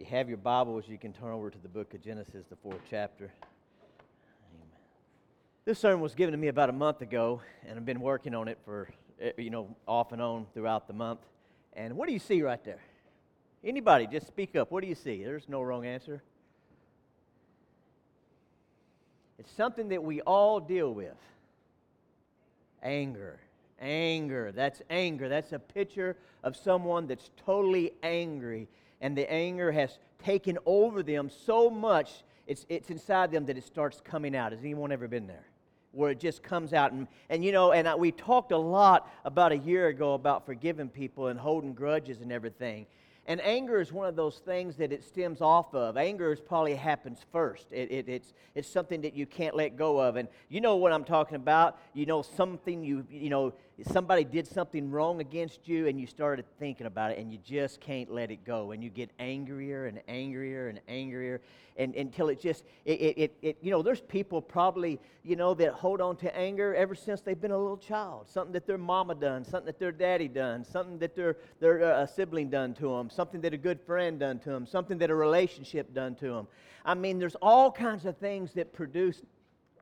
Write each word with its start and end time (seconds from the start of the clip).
you 0.00 0.06
have 0.06 0.30
your 0.30 0.38
Bibles, 0.38 0.84
you 0.88 0.96
can 0.96 1.12
turn 1.12 1.30
over 1.30 1.50
to 1.50 1.58
the 1.58 1.68
book 1.68 1.92
of 1.92 2.02
Genesis, 2.02 2.46
the 2.48 2.56
fourth 2.56 2.80
chapter. 2.88 3.30
Amen. 4.54 4.66
This 5.66 5.78
sermon 5.78 6.00
was 6.00 6.14
given 6.14 6.32
to 6.32 6.38
me 6.38 6.48
about 6.48 6.70
a 6.70 6.72
month 6.72 7.02
ago, 7.02 7.42
and 7.66 7.78
I've 7.78 7.84
been 7.84 8.00
working 8.00 8.34
on 8.34 8.48
it 8.48 8.56
for, 8.64 8.88
eh, 9.20 9.32
you 9.36 9.50
know, 9.50 9.76
off 9.86 10.12
and 10.12 10.22
on 10.22 10.46
throughout 10.54 10.86
the 10.86 10.94
month. 10.94 11.20
And 11.74 11.98
what 11.98 12.06
do 12.06 12.14
you 12.14 12.18
see 12.18 12.40
right 12.40 12.64
there? 12.64 12.80
Anybody, 13.62 14.06
just 14.06 14.26
speak 14.26 14.56
up. 14.56 14.70
What 14.70 14.80
do 14.80 14.88
you 14.88 14.94
see? 14.94 15.22
There's 15.22 15.50
no 15.50 15.60
wrong 15.60 15.84
answer. 15.84 16.22
It's 19.38 19.52
something 19.52 19.90
that 19.90 20.02
we 20.02 20.22
all 20.22 20.60
deal 20.60 20.94
with 20.94 21.18
anger. 22.82 23.38
Anger. 23.78 24.50
That's 24.50 24.80
anger. 24.88 25.28
That's 25.28 25.52
a 25.52 25.58
picture 25.58 26.16
of 26.42 26.56
someone 26.56 27.06
that's 27.06 27.28
totally 27.44 27.92
angry 28.02 28.66
and 29.00 29.16
the 29.16 29.30
anger 29.30 29.72
has 29.72 29.98
taken 30.22 30.58
over 30.66 31.02
them 31.02 31.30
so 31.30 31.70
much, 31.70 32.24
it's, 32.46 32.66
it's 32.68 32.90
inside 32.90 33.30
them 33.30 33.46
that 33.46 33.56
it 33.56 33.64
starts 33.64 34.00
coming 34.00 34.36
out. 34.36 34.52
Has 34.52 34.60
anyone 34.60 34.92
ever 34.92 35.08
been 35.08 35.26
there? 35.26 35.46
Where 35.92 36.10
it 36.10 36.20
just 36.20 36.42
comes 36.42 36.72
out. 36.72 36.92
And, 36.92 37.08
and 37.28 37.44
you 37.44 37.52
know, 37.52 37.72
and 37.72 37.88
I, 37.88 37.94
we 37.94 38.12
talked 38.12 38.52
a 38.52 38.58
lot 38.58 39.10
about 39.24 39.52
a 39.52 39.58
year 39.58 39.88
ago 39.88 40.14
about 40.14 40.46
forgiving 40.46 40.88
people 40.88 41.28
and 41.28 41.38
holding 41.38 41.72
grudges 41.72 42.20
and 42.20 42.30
everything. 42.30 42.86
And 43.26 43.40
anger 43.42 43.80
is 43.80 43.92
one 43.92 44.08
of 44.08 44.16
those 44.16 44.38
things 44.38 44.76
that 44.76 44.92
it 44.92 45.04
stems 45.04 45.40
off 45.40 45.74
of. 45.74 45.96
Anger 45.96 46.32
is 46.32 46.40
probably 46.40 46.74
happens 46.74 47.18
first. 47.30 47.66
It, 47.70 47.90
it, 47.90 48.08
it's, 48.08 48.32
it's 48.54 48.68
something 48.68 49.02
that 49.02 49.14
you 49.14 49.26
can't 49.26 49.54
let 49.54 49.76
go 49.76 50.00
of. 50.00 50.16
And 50.16 50.28
you 50.48 50.60
know 50.60 50.76
what 50.76 50.92
I'm 50.92 51.04
talking 51.04 51.36
about. 51.36 51.78
You 51.92 52.06
know, 52.06 52.22
something 52.22 52.82
you, 52.82 53.06
you 53.10 53.30
know, 53.30 53.52
somebody 53.84 54.24
did 54.24 54.46
something 54.46 54.90
wrong 54.90 55.20
against 55.20 55.68
you 55.68 55.86
and 55.86 56.00
you 56.00 56.06
started 56.06 56.44
thinking 56.58 56.86
about 56.86 57.12
it 57.12 57.18
and 57.18 57.32
you 57.32 57.38
just 57.44 57.80
can't 57.80 58.12
let 58.12 58.30
it 58.30 58.44
go. 58.44 58.72
And 58.72 58.82
you 58.82 58.90
get 58.90 59.10
angrier 59.18 59.86
and 59.86 60.00
angrier 60.08 60.68
and 60.68 60.80
angrier 60.88 61.40
and, 61.76 61.94
until 61.94 62.28
it 62.28 62.40
just, 62.40 62.64
it, 62.84 63.00
it, 63.00 63.36
it, 63.42 63.56
you 63.62 63.70
know, 63.70 63.82
there's 63.82 64.00
people 64.00 64.42
probably, 64.42 65.00
you 65.24 65.36
know, 65.36 65.54
that 65.54 65.72
hold 65.72 66.00
on 66.00 66.16
to 66.16 66.36
anger 66.36 66.74
ever 66.74 66.94
since 66.94 67.20
they've 67.20 67.40
been 67.40 67.52
a 67.52 67.58
little 67.58 67.76
child. 67.76 68.28
Something 68.28 68.52
that 68.52 68.66
their 68.66 68.78
mama 68.78 69.14
done, 69.14 69.44
something 69.44 69.66
that 69.66 69.78
their 69.78 69.92
daddy 69.92 70.28
done, 70.28 70.64
something 70.64 70.98
that 70.98 71.16
their, 71.16 71.36
their 71.60 71.82
uh, 71.82 72.06
sibling 72.06 72.50
done 72.50 72.74
to 72.74 72.88
them, 72.96 73.08
something 73.08 73.40
that 73.40 73.54
a 73.54 73.58
good 73.58 73.80
friend 73.80 74.20
done 74.20 74.38
to 74.40 74.50
them, 74.50 74.66
something 74.66 74.98
that 74.98 75.10
a 75.10 75.14
relationship 75.14 75.94
done 75.94 76.14
to 76.16 76.26
them. 76.26 76.48
I 76.84 76.94
mean, 76.94 77.18
there's 77.18 77.36
all 77.36 77.70
kinds 77.70 78.04
of 78.04 78.16
things 78.16 78.52
that 78.54 78.72
produce 78.72 79.22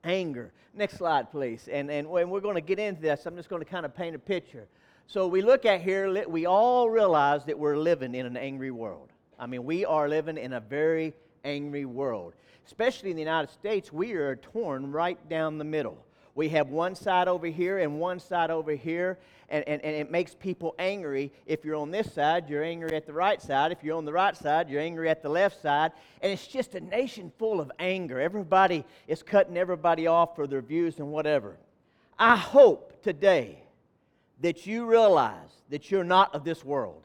anger. 0.08 0.52
Next 0.74 0.96
slide, 0.96 1.30
please. 1.30 1.68
And, 1.70 1.90
and 1.90 2.08
when 2.08 2.30
we're 2.30 2.40
going 2.40 2.54
to 2.54 2.60
get 2.60 2.78
into 2.78 3.00
this, 3.00 3.26
I'm 3.26 3.36
just 3.36 3.48
going 3.48 3.62
to 3.62 3.68
kind 3.68 3.84
of 3.84 3.94
paint 3.94 4.14
a 4.14 4.18
picture. 4.18 4.68
So 5.06 5.26
we 5.26 5.40
look 5.42 5.64
at 5.64 5.80
here, 5.80 6.28
we 6.28 6.46
all 6.46 6.90
realize 6.90 7.44
that 7.46 7.58
we're 7.58 7.78
living 7.78 8.14
in 8.14 8.26
an 8.26 8.36
angry 8.36 8.70
world. 8.70 9.10
I 9.38 9.46
mean, 9.46 9.64
we 9.64 9.84
are 9.84 10.08
living 10.08 10.36
in 10.36 10.52
a 10.52 10.60
very 10.60 11.14
angry 11.44 11.84
world. 11.84 12.34
Especially 12.66 13.10
in 13.10 13.16
the 13.16 13.22
United 13.22 13.50
States, 13.50 13.92
we 13.92 14.12
are 14.12 14.36
torn 14.36 14.92
right 14.92 15.18
down 15.28 15.56
the 15.56 15.64
middle. 15.64 16.04
We 16.34 16.50
have 16.50 16.68
one 16.68 16.94
side 16.94 17.26
over 17.26 17.46
here 17.46 17.78
and 17.78 17.98
one 17.98 18.20
side 18.20 18.50
over 18.50 18.72
here, 18.72 19.18
and, 19.48 19.66
and, 19.66 19.82
and 19.82 19.96
it 19.96 20.10
makes 20.10 20.34
people 20.34 20.74
angry. 20.78 21.32
If 21.46 21.64
you're 21.64 21.76
on 21.76 21.90
this 21.90 22.12
side, 22.12 22.48
you're 22.48 22.62
angry 22.62 22.94
at 22.94 23.06
the 23.06 23.12
right 23.12 23.40
side. 23.40 23.72
If 23.72 23.82
you're 23.82 23.96
on 23.96 24.04
the 24.04 24.12
right 24.12 24.36
side, 24.36 24.68
you're 24.68 24.80
angry 24.80 25.08
at 25.08 25.22
the 25.22 25.28
left 25.28 25.62
side. 25.62 25.92
And 26.20 26.30
it's 26.30 26.46
just 26.46 26.74
a 26.74 26.80
nation 26.80 27.32
full 27.38 27.60
of 27.60 27.72
anger. 27.78 28.20
Everybody 28.20 28.84
is 29.06 29.22
cutting 29.22 29.56
everybody 29.56 30.06
off 30.06 30.36
for 30.36 30.46
their 30.46 30.60
views 30.60 30.98
and 30.98 31.10
whatever. 31.10 31.56
I 32.18 32.36
hope 32.36 33.02
today 33.02 33.62
that 34.40 34.66
you 34.66 34.84
realize 34.84 35.62
that 35.70 35.90
you're 35.90 36.04
not 36.04 36.34
of 36.34 36.44
this 36.44 36.64
world. 36.64 37.02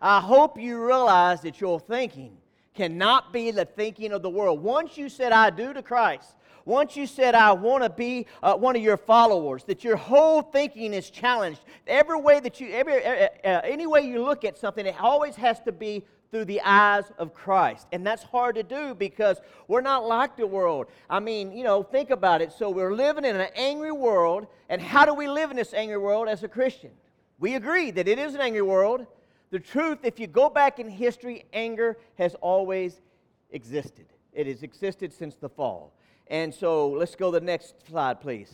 I 0.00 0.20
hope 0.20 0.60
you 0.60 0.84
realize 0.84 1.40
that 1.40 1.60
your 1.60 1.80
thinking 1.80 2.36
cannot 2.74 3.32
be 3.32 3.50
the 3.50 3.64
thinking 3.64 4.12
of 4.12 4.22
the 4.22 4.30
world. 4.30 4.62
Once 4.62 4.96
you 4.96 5.08
said, 5.08 5.32
I 5.32 5.50
do 5.50 5.72
to 5.72 5.82
Christ, 5.82 6.36
once 6.68 6.96
you 6.96 7.06
said, 7.06 7.34
I 7.34 7.52
want 7.52 7.82
to 7.82 7.88
be 7.88 8.26
uh, 8.42 8.54
one 8.54 8.76
of 8.76 8.82
your 8.82 8.98
followers, 8.98 9.64
that 9.64 9.82
your 9.82 9.96
whole 9.96 10.42
thinking 10.42 10.92
is 10.92 11.08
challenged. 11.08 11.60
Every 11.86 12.20
way 12.20 12.40
that 12.40 12.60
you, 12.60 12.70
every, 12.70 13.02
uh, 13.02 13.28
any 13.42 13.86
way 13.86 14.02
you 14.02 14.22
look 14.22 14.44
at 14.44 14.58
something, 14.58 14.84
it 14.84 14.94
always 15.00 15.34
has 15.36 15.60
to 15.60 15.72
be 15.72 16.04
through 16.30 16.44
the 16.44 16.60
eyes 16.60 17.04
of 17.16 17.32
Christ. 17.32 17.86
And 17.90 18.06
that's 18.06 18.22
hard 18.22 18.54
to 18.56 18.62
do 18.62 18.94
because 18.94 19.38
we're 19.66 19.80
not 19.80 20.06
like 20.06 20.36
the 20.36 20.46
world. 20.46 20.88
I 21.08 21.20
mean, 21.20 21.52
you 21.52 21.64
know, 21.64 21.82
think 21.82 22.10
about 22.10 22.42
it. 22.42 22.52
So 22.52 22.68
we're 22.68 22.94
living 22.94 23.24
in 23.24 23.34
an 23.34 23.48
angry 23.56 23.92
world. 23.92 24.46
And 24.68 24.82
how 24.82 25.06
do 25.06 25.14
we 25.14 25.26
live 25.26 25.50
in 25.50 25.56
this 25.56 25.72
angry 25.72 25.96
world 25.96 26.28
as 26.28 26.42
a 26.42 26.48
Christian? 26.48 26.90
We 27.38 27.54
agree 27.54 27.90
that 27.92 28.06
it 28.06 28.18
is 28.18 28.34
an 28.34 28.42
angry 28.42 28.60
world. 28.60 29.06
The 29.50 29.58
truth, 29.58 30.00
if 30.02 30.20
you 30.20 30.26
go 30.26 30.50
back 30.50 30.78
in 30.78 30.90
history, 30.90 31.46
anger 31.54 31.96
has 32.18 32.34
always 32.42 33.00
existed. 33.52 34.04
It 34.34 34.46
has 34.46 34.62
existed 34.62 35.14
since 35.14 35.36
the 35.36 35.48
fall. 35.48 35.94
And 36.28 36.54
so 36.54 36.88
let's 36.90 37.14
go 37.14 37.32
to 37.32 37.40
the 37.40 37.44
next 37.44 37.86
slide, 37.88 38.20
please. 38.20 38.52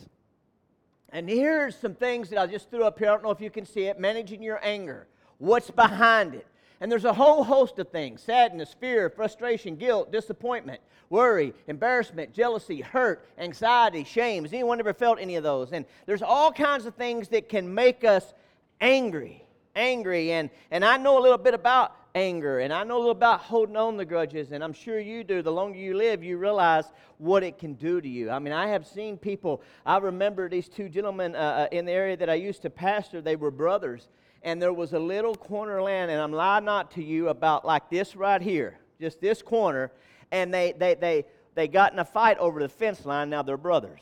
And 1.11 1.29
here's 1.29 1.77
some 1.77 1.95
things 1.95 2.31
that 2.31 2.39
I 2.39 2.47
just 2.47 2.71
threw 2.71 2.85
up 2.85 2.99
here. 2.99 3.09
I 3.09 3.13
don't 3.13 3.23
know 3.23 3.31
if 3.31 3.41
you 3.41 3.51
can 3.51 3.67
see 3.67 3.85
it. 3.85 3.99
Managing 3.99 4.43
your 4.43 4.61
anger. 4.65 5.07
What's 5.39 5.71
behind 5.71 6.35
it? 6.35 6.47
And 6.81 6.91
there's 6.91 7.05
a 7.05 7.13
whole 7.13 7.45
host 7.45 7.79
of 7.79 7.89
things 7.89 8.21
sadness, 8.21 8.75
fear, 8.79 9.09
frustration, 9.09 9.77
guilt, 9.77 10.13
disappointment, 10.13 10.81
worry, 11.09 11.55
embarrassment, 11.69 12.33
jealousy, 12.33 12.81
hurt, 12.81 13.27
anxiety, 13.39 14.05
shame. 14.05 14.45
Has 14.45 14.53
anyone 14.53 14.81
ever 14.81 14.93
felt 14.93 15.19
any 15.21 15.37
of 15.37 15.43
those? 15.43 15.73
And 15.73 15.85
there's 16.07 16.23
all 16.23 16.53
kinds 16.53 16.87
of 16.87 16.95
things 16.95 17.29
that 17.29 17.49
can 17.49 17.73
make 17.73 18.05
us 18.05 18.35
angry. 18.81 19.45
Angry. 19.77 20.33
And, 20.33 20.51
and 20.71 20.85
I 20.85 20.97
know 20.97 21.19
a 21.19 21.23
little 21.23 21.39
bit 21.39 21.55
about 21.55 21.97
anger. 22.15 22.61
And 22.61 22.73
I 22.73 22.85
know 22.85 22.97
a 22.97 22.99
little 22.99 23.11
about 23.11 23.41
holding 23.41 23.77
on 23.77 23.97
the 23.97 24.05
grudges, 24.05 24.53
and 24.53 24.63
I'm 24.63 24.73
sure 24.73 25.01
you 25.01 25.25
do. 25.25 25.43
The 25.43 25.53
longer 25.53 25.79
you 25.79 25.97
live, 25.97 26.23
you 26.23 26.39
realize 26.39 26.85
what 27.19 27.43
it 27.43 27.59
can 27.59 27.75
do 27.75 28.01
to 28.01 28.09
you. 28.09 28.31
I 28.31 28.39
mean, 28.39 28.53
I 28.53 28.69
have 28.69 28.87
seen 28.87 29.17
people, 29.17 29.63
I 29.85 29.99
remember 29.99 30.49
these 30.49 30.69
two 30.69 30.89
gentlemen 30.89 31.35
uh, 31.35 31.39
uh, 31.39 31.69
in 31.73 31.85
the 31.85 31.93
area 31.93 32.17
that 32.17 32.31
I 32.31 32.35
used 32.35 32.63
to 32.63 32.71
pastor, 32.71 33.21
they 33.21 33.37
were 33.37 33.51
brothers, 33.51 34.09
and 34.43 34.61
there 34.61 34.73
was 34.73 34.93
a 34.93 34.99
little 34.99 35.35
corner 35.35 35.83
land, 35.83 36.11
and 36.11 36.21
I'm 36.21 36.33
lying 36.33 36.65
not 36.65 36.93
to 36.93 37.03
you 37.03 37.29
about 37.29 37.65
like 37.65 37.91
this 37.91 38.15
right 38.15 38.41
here, 38.41 38.79
just 39.01 39.21
this 39.21 39.43
corner, 39.43 39.91
and 40.31 40.53
they, 40.53 40.73
they, 40.73 40.95
they, 40.95 41.25
they 41.55 41.69
got 41.69 41.93
in 41.93 41.99
a 41.99 42.05
fight 42.05 42.39
over 42.39 42.61
the 42.61 42.69
fence 42.69 43.05
line. 43.05 43.31
Now 43.31 43.43
they're 43.43 43.57
brothers. 43.57 44.01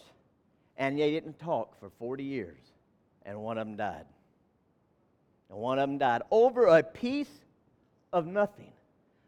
And 0.77 0.99
they 0.99 1.11
didn't 1.11 1.39
talk 1.39 1.79
for 1.79 1.91
40 1.99 2.25
years, 2.25 2.59
and 3.25 3.39
one 3.39 3.59
of 3.59 3.67
them 3.67 3.77
died. 3.77 4.07
And 5.51 5.59
one 5.59 5.79
of 5.79 5.89
them 5.89 5.99
died 5.99 6.23
over 6.31 6.67
a 6.67 6.83
piece 6.83 7.42
of 8.13 8.27
nothing. 8.27 8.73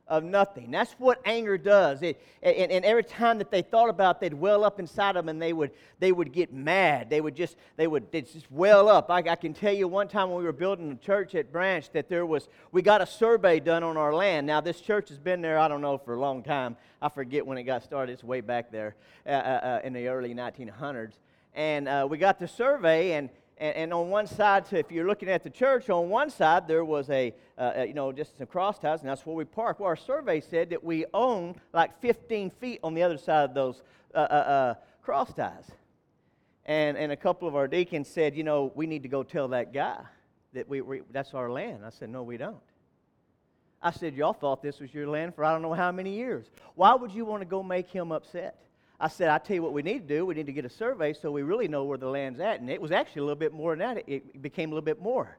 Of 0.06 0.22
nothing. 0.22 0.70
That's 0.70 0.92
what 0.98 1.22
anger 1.24 1.56
does. 1.56 2.02
It, 2.02 2.20
and, 2.42 2.70
and, 2.70 2.84
every 2.84 3.04
time 3.04 3.38
that 3.38 3.50
they 3.50 3.62
thought 3.62 3.88
about, 3.88 4.16
it, 4.16 4.20
they'd 4.20 4.34
well 4.34 4.62
up 4.62 4.78
inside 4.78 5.16
of 5.16 5.24
them, 5.24 5.30
and 5.30 5.40
they 5.40 5.54
would 5.54 5.70
they 5.98 6.12
would 6.12 6.30
get 6.30 6.52
mad. 6.52 7.08
They 7.08 7.22
would 7.22 7.34
just 7.34 7.56
they 7.76 7.86
would 7.86 8.12
just 8.12 8.50
well 8.50 8.90
up. 8.90 9.10
I, 9.10 9.20
I 9.20 9.34
can 9.34 9.54
tell 9.54 9.72
you 9.72 9.88
one 9.88 10.06
time 10.06 10.28
when 10.28 10.36
we 10.36 10.44
were 10.44 10.52
building 10.52 10.92
a 10.92 10.96
church 10.96 11.34
at 11.34 11.50
Branch 11.50 11.90
that 11.92 12.10
there 12.10 12.26
was 12.26 12.50
we 12.70 12.82
got 12.82 13.00
a 13.00 13.06
survey 13.06 13.60
done 13.60 13.82
on 13.82 13.96
our 13.96 14.14
land. 14.14 14.46
Now 14.46 14.60
this 14.60 14.82
church 14.82 15.08
has 15.08 15.18
been 15.18 15.40
there 15.40 15.58
I 15.58 15.68
don't 15.68 15.80
know 15.80 15.96
for 15.96 16.12
a 16.12 16.20
long 16.20 16.42
time. 16.42 16.76
I 17.00 17.08
forget 17.08 17.46
when 17.46 17.56
it 17.56 17.62
got 17.62 17.82
started. 17.82 18.12
It's 18.12 18.22
way 18.22 18.42
back 18.42 18.70
there 18.70 18.96
uh, 19.26 19.30
uh, 19.30 19.32
uh 19.32 19.80
in 19.84 19.94
the 19.94 20.08
early 20.08 20.34
1900s. 20.34 21.14
And 21.54 21.88
uh, 21.88 22.06
we 22.10 22.18
got 22.18 22.38
the 22.38 22.48
survey 22.48 23.12
and 23.12 23.30
and, 23.58 23.76
and, 23.76 23.94
on 23.94 24.10
one 24.10 24.26
side, 24.26 24.66
so 24.66 24.76
if 24.76 24.90
you're 24.90 25.06
looking 25.06 25.28
at 25.28 25.44
the 25.44 25.50
church, 25.50 25.88
on 25.88 26.08
one 26.08 26.28
side 26.28 26.66
there 26.66 26.84
was 26.84 27.08
a, 27.10 27.32
uh, 27.56 27.84
you 27.86 27.94
know, 27.94 28.10
just 28.10 28.36
some 28.38 28.46
cross 28.46 28.78
ties, 28.78 29.00
and 29.00 29.08
that's 29.08 29.24
where 29.24 29.36
we 29.36 29.44
park. 29.44 29.78
Well, 29.78 29.88
our 29.88 29.96
survey 29.96 30.40
said 30.40 30.70
that 30.70 30.82
we 30.82 31.04
own 31.14 31.54
like 31.72 32.00
15 32.00 32.50
feet 32.50 32.80
on 32.82 32.94
the 32.94 33.02
other 33.02 33.18
side 33.18 33.44
of 33.44 33.54
those 33.54 33.82
uh, 34.14 34.18
uh, 34.18 34.22
uh, 34.22 34.74
cross 35.02 35.32
ties. 35.32 35.70
And, 36.66 36.96
and 36.96 37.12
a 37.12 37.16
couple 37.16 37.46
of 37.46 37.54
our 37.54 37.68
deacons 37.68 38.08
said, 38.08 38.34
you 38.34 38.42
know, 38.42 38.72
we 38.74 38.86
need 38.86 39.02
to 39.02 39.08
go 39.08 39.22
tell 39.22 39.48
that 39.48 39.72
guy 39.72 40.00
that 40.54 40.68
we, 40.68 40.80
we 40.80 41.02
that's 41.12 41.34
our 41.34 41.50
land. 41.50 41.84
I 41.84 41.90
said, 41.90 42.08
no, 42.08 42.22
we 42.22 42.36
don't. 42.36 42.56
I 43.82 43.90
said, 43.90 44.14
y'all 44.14 44.32
thought 44.32 44.62
this 44.62 44.80
was 44.80 44.94
your 44.94 45.06
land 45.06 45.34
for 45.34 45.44
I 45.44 45.52
don't 45.52 45.60
know 45.60 45.74
how 45.74 45.92
many 45.92 46.14
years. 46.14 46.46
Why 46.74 46.94
would 46.94 47.12
you 47.12 47.26
want 47.26 47.42
to 47.42 47.46
go 47.46 47.62
make 47.62 47.90
him 47.90 48.12
upset? 48.12 48.58
I 49.00 49.08
said, 49.08 49.28
I 49.28 49.38
tell 49.38 49.56
you 49.56 49.62
what 49.62 49.72
we 49.72 49.82
need 49.82 50.08
to 50.08 50.14
do. 50.14 50.24
We 50.24 50.34
need 50.34 50.46
to 50.46 50.52
get 50.52 50.64
a 50.64 50.70
survey 50.70 51.12
so 51.12 51.30
we 51.30 51.42
really 51.42 51.68
know 51.68 51.84
where 51.84 51.98
the 51.98 52.08
land's 52.08 52.40
at. 52.40 52.60
And 52.60 52.70
it 52.70 52.80
was 52.80 52.92
actually 52.92 53.20
a 53.20 53.24
little 53.24 53.38
bit 53.38 53.52
more 53.52 53.72
than 53.76 53.80
that. 53.80 54.04
It 54.06 54.40
became 54.40 54.70
a 54.70 54.74
little 54.74 54.84
bit 54.84 55.02
more. 55.02 55.36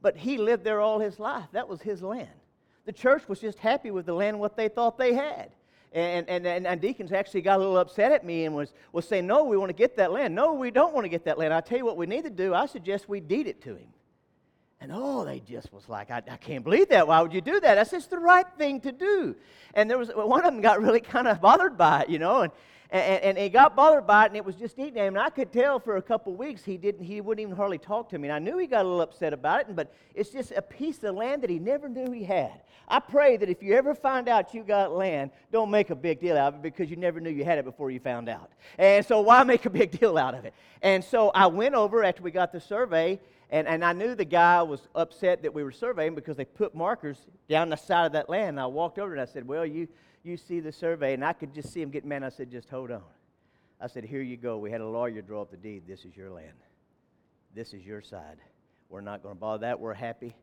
But 0.00 0.16
he 0.16 0.38
lived 0.38 0.64
there 0.64 0.80
all 0.80 0.98
his 1.00 1.18
life. 1.18 1.46
That 1.52 1.68
was 1.68 1.80
his 1.80 2.02
land. 2.02 2.28
The 2.84 2.92
church 2.92 3.28
was 3.28 3.40
just 3.40 3.58
happy 3.58 3.90
with 3.90 4.06
the 4.06 4.12
land, 4.12 4.38
what 4.38 4.56
they 4.56 4.68
thought 4.68 4.98
they 4.98 5.14
had. 5.14 5.50
And, 5.92 6.28
and, 6.28 6.46
and, 6.46 6.66
and 6.66 6.80
deacons 6.80 7.12
actually 7.12 7.42
got 7.42 7.56
a 7.56 7.58
little 7.58 7.78
upset 7.78 8.12
at 8.12 8.24
me 8.24 8.44
and 8.44 8.54
was, 8.54 8.74
was 8.92 9.06
saying, 9.06 9.26
No, 9.26 9.44
we 9.44 9.56
want 9.56 9.70
to 9.70 9.74
get 9.74 9.96
that 9.96 10.12
land. 10.12 10.34
No, 10.34 10.52
we 10.52 10.70
don't 10.70 10.92
want 10.92 11.04
to 11.04 11.08
get 11.08 11.24
that 11.24 11.38
land. 11.38 11.54
I 11.54 11.60
tell 11.60 11.78
you 11.78 11.84
what 11.84 11.96
we 11.96 12.06
need 12.06 12.24
to 12.24 12.30
do. 12.30 12.52
I 12.52 12.66
suggest 12.66 13.08
we 13.08 13.20
deed 13.20 13.46
it 13.46 13.62
to 13.62 13.76
him. 13.76 13.86
And 14.80 14.92
oh, 14.92 15.24
they 15.24 15.40
just 15.40 15.72
was 15.72 15.88
like, 15.88 16.10
I, 16.10 16.20
I, 16.30 16.36
can't 16.36 16.62
believe 16.62 16.90
that. 16.90 17.06
Why 17.08 17.22
would 17.22 17.32
you 17.32 17.40
do 17.40 17.58
that? 17.60 17.78
I 17.78 17.84
said, 17.84 17.98
it's 17.98 18.06
the 18.06 18.18
right 18.18 18.44
thing 18.58 18.80
to 18.80 18.92
do. 18.92 19.34
And 19.72 19.88
there 19.88 19.96
was 19.96 20.10
one 20.14 20.44
of 20.44 20.52
them 20.52 20.60
got 20.60 20.82
really 20.82 21.00
kind 21.00 21.26
of 21.26 21.40
bothered 21.40 21.78
by 21.78 22.02
it, 22.02 22.10
you 22.10 22.18
know. 22.18 22.42
And, 22.42 22.52
And, 22.94 23.24
and, 23.24 23.38
he 23.38 23.48
got 23.48 23.74
bothered 23.74 24.06
by 24.06 24.22
it, 24.22 24.28
and 24.28 24.36
it 24.36 24.44
was 24.44 24.54
just 24.54 24.78
eating 24.78 24.94
him. 24.94 25.16
And 25.16 25.18
I 25.18 25.28
could 25.28 25.52
tell 25.52 25.80
for 25.80 25.96
a 25.96 26.02
couple 26.02 26.32
of 26.32 26.38
weeks 26.38 26.62
he 26.62 26.76
didn't. 26.76 27.04
He 27.04 27.20
wouldn't 27.20 27.42
even 27.42 27.56
hardly 27.56 27.76
talk 27.76 28.08
to 28.10 28.18
me. 28.20 28.28
And 28.28 28.32
I 28.32 28.38
knew 28.38 28.56
he 28.56 28.68
got 28.68 28.84
a 28.84 28.88
little 28.88 29.00
upset 29.00 29.32
about 29.32 29.62
it. 29.62 29.74
But 29.74 29.92
it's 30.14 30.30
just 30.30 30.52
a 30.52 30.62
piece 30.62 31.02
of 31.02 31.16
land 31.16 31.42
that 31.42 31.50
he 31.50 31.58
never 31.58 31.88
knew 31.88 32.12
he 32.12 32.22
had. 32.22 32.52
I 32.86 33.00
pray 33.00 33.36
that 33.36 33.48
if 33.48 33.64
you 33.64 33.74
ever 33.74 33.96
find 33.96 34.28
out 34.28 34.54
you 34.54 34.62
got 34.62 34.92
land, 34.92 35.32
don't 35.50 35.72
make 35.72 35.90
a 35.90 35.96
big 35.96 36.20
deal 36.20 36.36
out 36.36 36.54
of 36.54 36.60
it 36.60 36.62
because 36.62 36.88
you 36.88 36.94
never 36.94 37.18
knew 37.18 37.30
you 37.30 37.44
had 37.44 37.58
it 37.58 37.64
before 37.64 37.90
you 37.90 37.98
found 37.98 38.28
out. 38.28 38.52
And 38.78 39.04
so 39.04 39.22
why 39.22 39.42
make 39.44 39.66
a 39.66 39.70
big 39.70 39.98
deal 39.98 40.16
out 40.16 40.34
of 40.34 40.44
it? 40.44 40.54
And 40.80 41.02
so 41.02 41.30
I 41.30 41.48
went 41.48 41.74
over 41.74 42.04
after 42.04 42.22
we 42.22 42.30
got 42.30 42.52
the 42.52 42.60
survey, 42.60 43.18
and, 43.50 43.68
and 43.68 43.84
I 43.84 43.92
knew 43.92 44.14
the 44.14 44.24
guy 44.24 44.62
was 44.62 44.88
upset 44.94 45.42
that 45.42 45.52
we 45.52 45.62
were 45.62 45.72
surveying 45.72 46.14
because 46.14 46.36
they 46.36 46.44
put 46.44 46.74
markers 46.74 47.18
down 47.48 47.68
the 47.68 47.76
side 47.76 48.06
of 48.06 48.12
that 48.12 48.28
land. 48.28 48.50
And 48.50 48.60
I 48.60 48.66
walked 48.66 48.98
over 48.98 49.12
and 49.12 49.20
I 49.20 49.26
said, 49.26 49.46
Well, 49.46 49.66
you, 49.66 49.88
you 50.22 50.36
see 50.36 50.60
the 50.60 50.72
survey. 50.72 51.14
And 51.14 51.24
I 51.24 51.32
could 51.32 51.54
just 51.54 51.72
see 51.72 51.82
him 51.82 51.90
getting 51.90 52.08
mad. 52.08 52.22
I 52.22 52.30
said, 52.30 52.50
Just 52.50 52.70
hold 52.70 52.90
on. 52.90 53.02
I 53.80 53.86
said, 53.86 54.04
Here 54.04 54.22
you 54.22 54.36
go. 54.36 54.58
We 54.58 54.70
had 54.70 54.80
a 54.80 54.88
lawyer 54.88 55.22
draw 55.22 55.42
up 55.42 55.50
the 55.50 55.56
deed. 55.56 55.82
This 55.86 56.04
is 56.04 56.16
your 56.16 56.30
land. 56.30 56.56
This 57.54 57.74
is 57.74 57.84
your 57.84 58.02
side. 58.02 58.38
We're 58.88 59.00
not 59.00 59.22
going 59.22 59.34
to 59.34 59.40
bother 59.40 59.66
that. 59.66 59.78
We're 59.78 59.94
happy. 59.94 60.34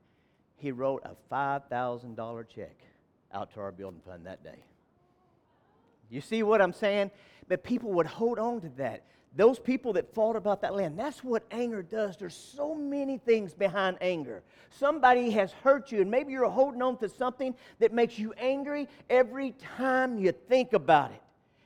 He 0.58 0.72
wrote 0.72 1.04
a 1.04 1.16
$5,000 1.34 2.46
check 2.54 2.76
out 3.34 3.54
to 3.54 3.60
our 3.60 3.72
building 3.72 4.02
fund 4.06 4.26
that 4.26 4.44
day. 4.44 4.64
You 6.10 6.22
see 6.22 6.44
what 6.44 6.62
I'm 6.62 6.74
saying? 6.74 7.12
But 7.48 7.64
people 7.64 7.92
would 7.94 8.06
hold 8.06 8.38
on 8.38 8.62
to 8.62 8.70
that 8.78 9.04
those 9.36 9.60
people 9.60 9.94
that 9.94 10.14
fought 10.14 10.36
about 10.36 10.62
that 10.62 10.76
land, 10.76 11.00
that's 11.00 11.24
what 11.24 11.44
anger 11.52 11.82
does. 11.82 12.18
There's 12.18 12.36
so 12.36 12.76
many 12.76 13.18
things 13.18 13.54
behind 13.54 13.98
anger. 14.02 14.44
Somebody 14.72 15.32
has 15.32 15.54
hurt 15.64 15.92
you, 15.92 16.02
and 16.02 16.12
maybe 16.12 16.34
you're 16.34 16.50
holding 16.50 16.82
on 16.82 16.98
to 16.98 17.08
something 17.08 17.56
that 17.80 17.94
makes 17.94 18.20
you 18.20 18.34
angry 18.38 18.90
every 19.10 19.56
time 19.78 20.20
you 20.20 20.34
think 20.34 20.74
about 20.74 21.12
it. 21.12 21.22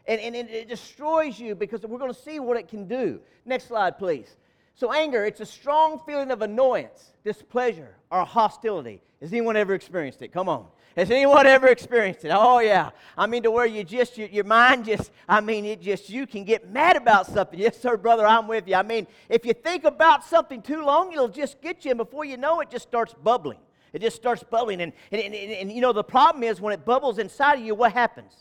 And, 0.08 0.22
and 0.22 0.36
it 0.36 0.70
destroys 0.70 1.40
you 1.40 1.56
because 1.56 1.82
we're 1.82 1.98
going 1.98 2.14
to 2.14 2.20
see 2.20 2.40
what 2.40 2.58
it 2.58 2.68
can 2.68 2.88
do. 2.88 3.20
Next 3.46 3.68
slide, 3.68 3.98
please. 3.98 4.36
So, 4.76 4.94
anger, 4.94 5.26
it's 5.26 5.40
a 5.40 5.46
strong 5.46 6.00
feeling 6.06 6.30
of 6.30 6.42
annoyance, 6.44 7.14
displeasure, 7.24 7.96
or 8.12 8.26
hostility. 8.26 9.02
Has 9.22 9.32
anyone 9.32 9.56
ever 9.56 9.74
experienced 9.74 10.22
it? 10.22 10.32
Come 10.32 10.50
on. 10.50 10.68
Has 10.96 11.12
anyone 11.12 11.46
ever 11.46 11.68
experienced 11.68 12.24
it? 12.24 12.32
Oh, 12.34 12.60
yeah. 12.60 12.92
I 13.18 13.28
mean, 13.28 13.44
to 13.44 13.52
where 13.52 13.66
you 13.66 13.84
just, 13.84 14.18
your, 14.18 14.30
your 14.30 14.46
mind 14.46 14.86
just, 14.86 15.12
I 15.28 15.42
mean, 15.42 15.66
it 15.66 15.82
just, 15.82 16.10
you 16.10 16.26
can 16.26 16.46
get 16.46 16.72
mad 16.72 16.96
about 16.96 17.28
something. 17.28 17.60
Yes, 17.66 17.80
sir, 17.80 17.98
brother, 17.98 18.26
I'm 18.26 18.48
with 18.48 18.68
you. 18.68 18.76
I 18.76 18.84
mean, 18.84 19.08
if 19.28 19.46
you 19.46 19.54
think 19.54 19.84
about 19.84 20.24
something 20.24 20.62
too 20.62 20.86
long, 20.86 21.12
it'll 21.12 21.28
just 21.28 21.62
get 21.62 21.84
you, 21.84 21.92
and 21.92 21.98
before 21.98 22.24
you 22.24 22.38
know 22.38 22.62
it, 22.62 22.70
just 22.70 22.88
starts 22.88 23.14
bubbling. 23.24 23.60
It 23.92 24.02
just 24.02 24.16
starts 24.16 24.44
bubbling. 24.44 24.82
And, 24.82 24.94
and, 25.12 25.22
and, 25.22 25.34
and, 25.34 25.52
and 25.52 25.72
you 25.72 25.82
know, 25.82 25.94
the 25.94 26.04
problem 26.04 26.44
is 26.44 26.62
when 26.62 26.74
it 26.74 26.86
bubbles 26.86 27.18
inside 27.18 27.60
of 27.60 27.66
you, 27.66 27.76
what 27.76 27.92
happens? 27.92 28.32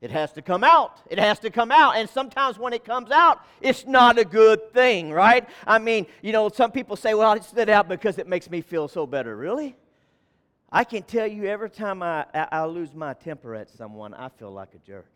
It 0.00 0.10
has 0.10 0.32
to 0.32 0.42
come 0.42 0.64
out. 0.64 1.00
It 1.10 1.18
has 1.18 1.38
to 1.40 1.50
come 1.50 1.70
out. 1.70 1.96
And 1.96 2.08
sometimes 2.08 2.58
when 2.58 2.72
it 2.72 2.84
comes 2.84 3.10
out, 3.10 3.40
it's 3.60 3.86
not 3.86 4.18
a 4.18 4.24
good 4.24 4.72
thing, 4.72 5.12
right? 5.12 5.48
I 5.66 5.78
mean, 5.78 6.06
you 6.22 6.32
know, 6.32 6.48
some 6.48 6.70
people 6.70 6.96
say, 6.96 7.14
well, 7.14 7.32
it's 7.32 7.52
let 7.54 7.68
out 7.68 7.88
because 7.88 8.18
it 8.18 8.26
makes 8.26 8.50
me 8.50 8.60
feel 8.60 8.88
so 8.88 9.06
better. 9.06 9.36
Really? 9.36 9.76
I 10.76 10.84
can 10.84 11.04
tell 11.04 11.26
you 11.26 11.46
every 11.46 11.70
time 11.70 12.02
I, 12.02 12.26
I, 12.34 12.66
lose 12.66 12.92
my 12.92 13.14
temper 13.14 13.54
at 13.54 13.70
someone, 13.70 14.12
I 14.12 14.28
feel 14.28 14.50
like 14.50 14.74
a 14.74 14.78
jerk. 14.86 15.10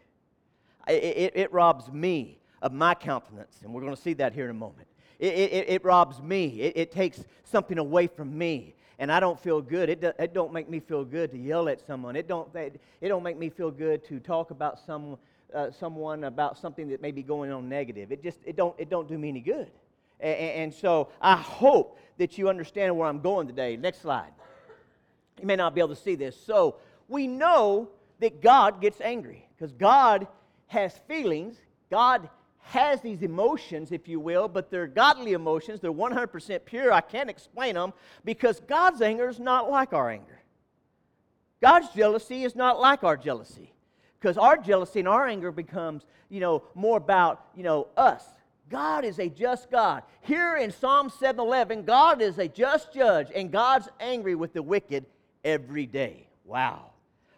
It, 0.88 0.92
it, 0.92 1.32
it 1.36 1.52
robs 1.52 1.92
me 1.92 2.38
of 2.62 2.72
my 2.72 2.94
countenance, 2.94 3.58
and 3.62 3.74
we're 3.74 3.82
going 3.82 3.94
to 3.94 4.00
see 4.00 4.14
that 4.14 4.32
here 4.32 4.44
in 4.44 4.52
a 4.52 4.58
moment. 4.58 4.88
It, 5.18 5.34
it, 5.34 5.68
it 5.68 5.84
robs 5.84 6.22
me. 6.22 6.46
It, 6.62 6.78
it, 6.78 6.90
takes 6.90 7.26
something 7.44 7.76
away 7.76 8.06
from 8.06 8.38
me, 8.38 8.74
and 8.98 9.12
I 9.12 9.20
don't 9.20 9.38
feel 9.38 9.60
good. 9.60 9.90
It, 9.90 10.00
do, 10.00 10.12
it 10.18 10.32
don't 10.32 10.50
make 10.50 10.70
me 10.70 10.80
feel 10.80 11.04
good 11.04 11.30
to 11.32 11.36
yell 11.36 11.68
at 11.68 11.86
someone. 11.86 12.16
It 12.16 12.26
don't, 12.26 12.48
it, 12.56 12.80
it 13.02 13.08
don't 13.08 13.22
make 13.22 13.36
me 13.36 13.50
feel 13.50 13.70
good 13.70 14.02
to 14.06 14.18
talk 14.18 14.52
about 14.52 14.78
some, 14.86 15.18
uh, 15.54 15.70
someone 15.72 16.24
about 16.24 16.56
something 16.56 16.88
that 16.88 17.02
may 17.02 17.10
be 17.10 17.22
going 17.22 17.52
on 17.52 17.68
negative. 17.68 18.12
It 18.12 18.22
just 18.22 18.38
it 18.46 18.56
don't, 18.56 18.74
it 18.78 18.88
don't 18.88 19.06
do 19.06 19.18
me 19.18 19.28
any 19.28 19.40
good. 19.40 19.68
And, 20.20 20.38
and 20.38 20.74
so 20.74 21.10
I 21.20 21.36
hope 21.36 21.98
that 22.16 22.38
you 22.38 22.48
understand 22.48 22.96
where 22.96 23.06
I'm 23.06 23.20
going 23.20 23.46
today. 23.46 23.76
Next 23.76 24.00
slide. 24.00 24.32
You 25.40 25.46
may 25.46 25.56
not 25.56 25.74
be 25.74 25.80
able 25.80 25.94
to 25.94 26.00
see 26.00 26.14
this. 26.14 26.38
So 26.40 26.76
we 27.08 27.26
know 27.26 27.88
that 28.20 28.42
God 28.42 28.80
gets 28.80 29.00
angry 29.00 29.48
because 29.56 29.72
God 29.72 30.26
has 30.66 30.96
feelings. 31.08 31.56
God 31.90 32.28
has 32.62 33.00
these 33.00 33.22
emotions, 33.22 33.90
if 33.90 34.06
you 34.06 34.20
will, 34.20 34.46
but 34.46 34.70
they're 34.70 34.86
godly 34.86 35.32
emotions. 35.32 35.80
They're 35.80 35.92
100% 35.92 36.64
pure. 36.64 36.92
I 36.92 37.00
can't 37.00 37.30
explain 37.30 37.74
them 37.74 37.92
because 38.24 38.60
God's 38.60 39.02
anger 39.02 39.28
is 39.28 39.40
not 39.40 39.70
like 39.70 39.92
our 39.92 40.10
anger. 40.10 40.40
God's 41.60 41.88
jealousy 41.90 42.44
is 42.44 42.54
not 42.54 42.80
like 42.80 43.02
our 43.02 43.16
jealousy 43.16 43.72
because 44.18 44.38
our 44.38 44.56
jealousy 44.56 45.00
and 45.00 45.08
our 45.08 45.26
anger 45.26 45.50
becomes, 45.50 46.04
you 46.28 46.40
know, 46.40 46.62
more 46.74 46.96
about, 46.96 47.46
you 47.56 47.62
know, 47.62 47.88
us. 47.96 48.24
God 48.68 49.04
is 49.04 49.18
a 49.18 49.28
just 49.28 49.70
God. 49.70 50.04
Here 50.20 50.56
in 50.56 50.70
Psalm 50.70 51.10
7:11, 51.10 51.84
God 51.84 52.22
is 52.22 52.38
a 52.38 52.46
just 52.46 52.92
judge 52.94 53.28
and 53.34 53.50
God's 53.50 53.88
angry 53.98 54.34
with 54.34 54.52
the 54.52 54.62
wicked 54.62 55.06
every 55.44 55.86
day. 55.86 56.28
Wow. 56.44 56.90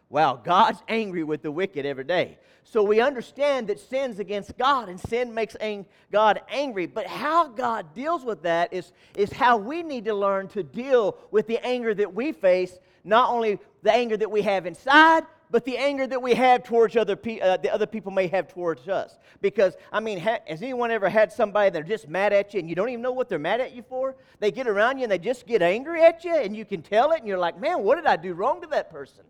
Wow, 0.09 0.37
God's 0.37 0.83
angry 0.89 1.25
with 1.25 1.41
the 1.41 1.51
wicked 1.51 1.87
every 1.87 2.05
day. 2.05 2.37
So 2.65 2.83
we 2.83 3.01
understand 3.01 3.69
that 3.69 3.81
sin's 3.81 4.19
against 4.19 4.57
God 4.59 4.89
and 4.89 5.01
sin 5.01 5.33
makes 5.33 5.57
ang- 5.59 5.87
God 6.11 6.43
angry. 6.51 6.87
But 6.87 7.07
how 7.07 7.49
God 7.49 7.95
deals 7.95 8.25
with 8.25 8.43
that 8.43 8.73
is, 8.73 8.93
is 9.17 9.33
how 9.33 9.57
we 9.57 9.83
need 9.83 10.05
to 10.05 10.15
learn 10.15 10.49
to 10.49 10.63
deal 10.63 11.17
with 11.31 11.47
the 11.47 11.65
anger 11.67 11.95
that 11.95 12.15
we 12.15 12.33
face, 12.33 12.79
not 13.05 13.31
only 13.31 13.59
the 13.83 13.93
anger 13.93 14.17
that 14.19 14.31
we 14.31 14.43
have 14.43 14.67
inside, 14.67 15.25
but 15.53 15.67
the 15.67 15.77
anger 15.77 16.07
that 16.07 16.21
we 16.21 16.33
have 16.33 16.65
towards 16.65 16.97
other 16.97 17.15
people, 17.15 17.47
uh, 17.47 17.59
the 17.59 17.73
other 17.73 17.87
people 17.87 18.11
may 18.11 18.27
have 18.27 18.49
towards 18.49 18.89
us. 18.89 19.19
Because, 19.43 19.77
I 19.93 20.01
mean, 20.01 20.19
ha- 20.19 20.41
has 20.49 20.63
anyone 20.63 20.91
ever 20.91 21.11
had 21.11 21.31
somebody 21.31 21.69
that 21.69 21.79
are 21.79 21.87
just 21.87 22.09
mad 22.09 22.33
at 22.33 22.55
you 22.55 22.61
and 22.61 22.71
you 22.71 22.75
don't 22.75 22.89
even 22.89 23.03
know 23.03 23.13
what 23.13 23.29
they're 23.29 23.39
mad 23.39 23.61
at 23.61 23.75
you 23.75 23.83
for? 23.83 24.17
They 24.41 24.51
get 24.51 24.67
around 24.67 24.97
you 24.97 25.03
and 25.03 25.13
they 25.13 25.19
just 25.19 25.47
get 25.47 25.61
angry 25.61 26.03
at 26.03 26.25
you 26.25 26.35
and 26.35 26.57
you 26.57 26.65
can 26.65 26.81
tell 26.81 27.13
it 27.13 27.19
and 27.19 27.29
you're 27.29 27.39
like, 27.39 27.61
man, 27.61 27.83
what 27.83 27.97
did 27.97 28.07
I 28.07 28.17
do 28.17 28.33
wrong 28.33 28.63
to 28.63 28.67
that 28.69 28.91
person? 28.91 29.25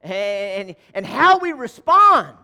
And, 0.00 0.76
and 0.94 1.04
how 1.04 1.38
we 1.38 1.52
respond. 1.52 2.36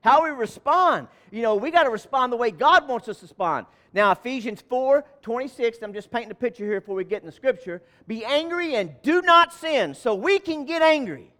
How 0.00 0.24
we 0.24 0.30
respond. 0.30 1.08
You 1.30 1.42
know, 1.42 1.56
we 1.56 1.70
got 1.70 1.84
to 1.84 1.90
respond 1.90 2.32
the 2.32 2.38
way 2.38 2.52
God 2.52 2.88
wants 2.88 3.06
us 3.08 3.18
to 3.18 3.24
respond. 3.24 3.66
Now, 3.92 4.12
Ephesians 4.12 4.62
4 4.62 5.04
26, 5.20 5.78
I'm 5.82 5.92
just 5.92 6.10
painting 6.10 6.30
a 6.30 6.34
picture 6.34 6.64
here 6.64 6.80
before 6.80 6.94
we 6.94 7.04
get 7.04 7.20
in 7.20 7.26
the 7.26 7.32
scripture. 7.32 7.82
Be 8.06 8.24
angry 8.24 8.76
and 8.76 8.94
do 9.02 9.20
not 9.20 9.52
sin. 9.52 9.94
So 9.94 10.14
we 10.14 10.38
can 10.38 10.64
get 10.64 10.80
angry. 10.80 11.32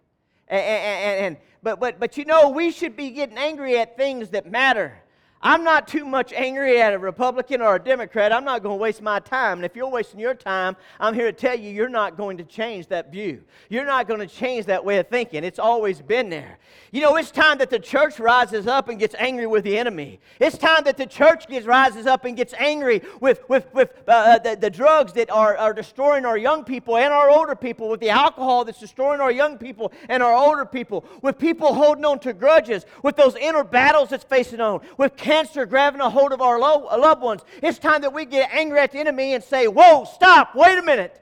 And, 0.47 0.61
and, 0.61 1.25
and, 1.25 1.37
but, 1.61 1.79
but, 1.79 1.99
but 1.99 2.17
you 2.17 2.25
know, 2.25 2.49
we 2.49 2.71
should 2.71 2.95
be 2.95 3.09
getting 3.11 3.37
angry 3.37 3.77
at 3.77 3.97
things 3.97 4.29
that 4.29 4.49
matter. 4.49 4.97
I'm 5.41 5.63
not 5.63 5.87
too 5.87 6.03
much 6.03 6.33
angry 6.33 6.81
at 6.81 6.93
a 6.93 6.99
Republican 6.99 7.61
or 7.61 7.75
a 7.75 7.79
Democrat. 7.79 8.33
I'm 8.33 8.43
not 8.43 8.63
going 8.63 8.77
to 8.77 8.81
waste 8.81 9.01
my 9.01 9.19
time. 9.19 9.59
And 9.59 9.65
if 9.65 9.75
you're 9.75 9.89
wasting 9.89 10.19
your 10.19 10.33
time, 10.33 10.75
I'm 10.99 11.13
here 11.13 11.27
to 11.27 11.33
tell 11.33 11.57
you 11.57 11.69
you're 11.69 11.89
not 11.89 12.17
going 12.17 12.37
to 12.37 12.43
change 12.43 12.87
that 12.87 13.11
view. 13.11 13.43
You're 13.69 13.85
not 13.85 14.07
going 14.07 14.19
to 14.19 14.27
change 14.27 14.65
that 14.65 14.83
way 14.83 14.97
of 14.97 15.07
thinking. 15.07 15.43
It's 15.43 15.59
always 15.59 16.01
been 16.01 16.29
there. 16.29 16.57
You 16.91 17.01
know, 17.01 17.15
it's 17.17 17.29
time 17.29 17.59
that 17.59 17.69
the 17.69 17.79
church 17.79 18.19
rises 18.19 18.65
up 18.65 18.89
and 18.89 18.97
gets 18.97 19.13
angry 19.19 19.45
with 19.45 19.63
the 19.63 19.77
enemy. 19.77 20.19
It's 20.39 20.57
time 20.57 20.83
that 20.85 20.97
the 20.97 21.05
church 21.05 21.47
gets, 21.47 21.67
rises 21.67 22.07
up 22.07 22.25
and 22.25 22.35
gets 22.35 22.53
angry 22.55 23.01
with, 23.21 23.47
with, 23.47 23.71
with 23.73 23.91
uh, 24.07 24.11
uh, 24.11 24.39
the, 24.39 24.55
the 24.55 24.69
drugs 24.69 25.13
that 25.13 25.29
are, 25.29 25.55
are 25.57 25.73
destroying 25.73 26.25
our 26.25 26.37
young 26.37 26.63
people 26.63 26.97
and 26.97 27.13
our 27.13 27.29
older 27.29 27.55
people, 27.55 27.89
with 27.89 27.99
the 27.99 28.09
alcohol 28.09 28.65
that's 28.65 28.79
destroying 28.79 29.21
our 29.21 29.31
young 29.31 29.57
people 29.57 29.91
and 30.09 30.23
our 30.23 30.33
older 30.33 30.65
people, 30.65 31.05
with 31.21 31.37
people 31.37 31.73
holding 31.73 32.05
on 32.05 32.19
to 32.19 32.33
grudges, 32.33 32.85
with 33.03 33.15
those 33.15 33.35
inner 33.35 33.63
battles 33.63 34.09
that's 34.09 34.23
facing 34.23 34.61
on, 34.61 34.81
with 34.97 35.15
cancer 35.27 35.65
grabbing 35.65 35.99
a 35.99 36.09
hold 36.09 36.31
of 36.31 36.41
our 36.41 36.59
uh, 36.61 36.97
loved 36.97 37.21
ones. 37.21 37.41
It's 37.61 37.77
time 37.77 38.01
that 38.01 38.13
we 38.13 38.23
get 38.23 38.49
angry 38.53 38.79
at 38.79 38.93
the 38.93 38.99
enemy 38.99 39.33
and 39.33 39.43
say, 39.43 39.67
Whoa, 39.67 40.05
stop, 40.05 40.55
wait 40.55 40.79
a 40.79 40.81
minute, 40.81 41.21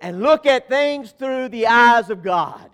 and 0.00 0.22
look 0.22 0.46
at 0.46 0.68
things 0.68 1.12
through 1.12 1.50
the 1.50 1.66
eyes 1.66 2.08
of 2.08 2.22
God. 2.22 2.70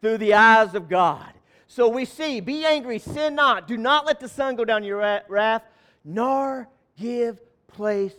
Through 0.00 0.18
the 0.18 0.34
eyes 0.34 0.74
of 0.74 0.88
God. 0.88 1.32
So 1.66 1.88
we 1.88 2.04
see, 2.04 2.38
be 2.38 2.64
angry, 2.64 3.00
sin 3.00 3.34
not. 3.34 3.66
Do 3.66 3.76
not 3.76 4.06
let 4.06 4.20
the 4.20 4.28
sun 4.28 4.54
go 4.54 4.64
down 4.64 4.84
your 4.84 5.20
wrath, 5.28 5.62
nor 6.04 6.68
give 6.96 7.38
place 7.66 8.14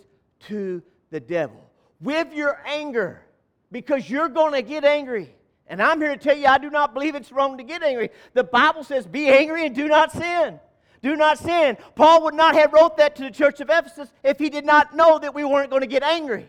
to 0.48 0.84
the 1.10 1.22
devil. 1.22 1.63
With 2.01 2.34
your 2.34 2.62
anger, 2.65 3.22
because 3.72 4.10
you're 4.10 4.27
going 4.27 4.53
to 4.53 4.62
get 4.62 4.84
angry. 4.84 5.34
And 5.67 5.82
I'm 5.82 6.01
here 6.01 6.10
to 6.10 6.17
tell 6.17 6.38
you, 6.38 6.48
I 6.48 6.58
do 6.58 6.70
not 6.70 6.94
believe 6.94 7.15
it's 7.15 7.32
wrong 7.32 7.58
to 7.58 7.63
get 7.63 7.82
angry. 7.84 8.10
The 8.34 8.44
Bible 8.44 8.84
says, 8.84 9.06
be 9.06 9.29
angry 9.29 9.65
and 9.65 9.74
do 9.74 9.88
not 9.88 10.12
sin. 10.12 10.60
Do 11.01 11.16
not 11.16 11.38
sin. 11.38 11.77
Paul 11.96 12.24
would 12.24 12.34
not 12.34 12.56
have 12.56 12.74
wrote 12.74 12.98
that 12.98 13.16
to 13.18 13.24
the 13.24 13.32
church 13.32 13.60
of 13.60 13.70
Ephesus 13.70 14.12
if 14.24 14.39
he 14.39 14.50
did 14.50 14.66
not 14.66 14.96
know 14.96 15.20
that 15.20 15.34
we 15.34 15.44
weren't 15.44 15.70
going 15.70 15.82
to 15.82 15.88
get 15.88 16.04
angry. 16.04 16.48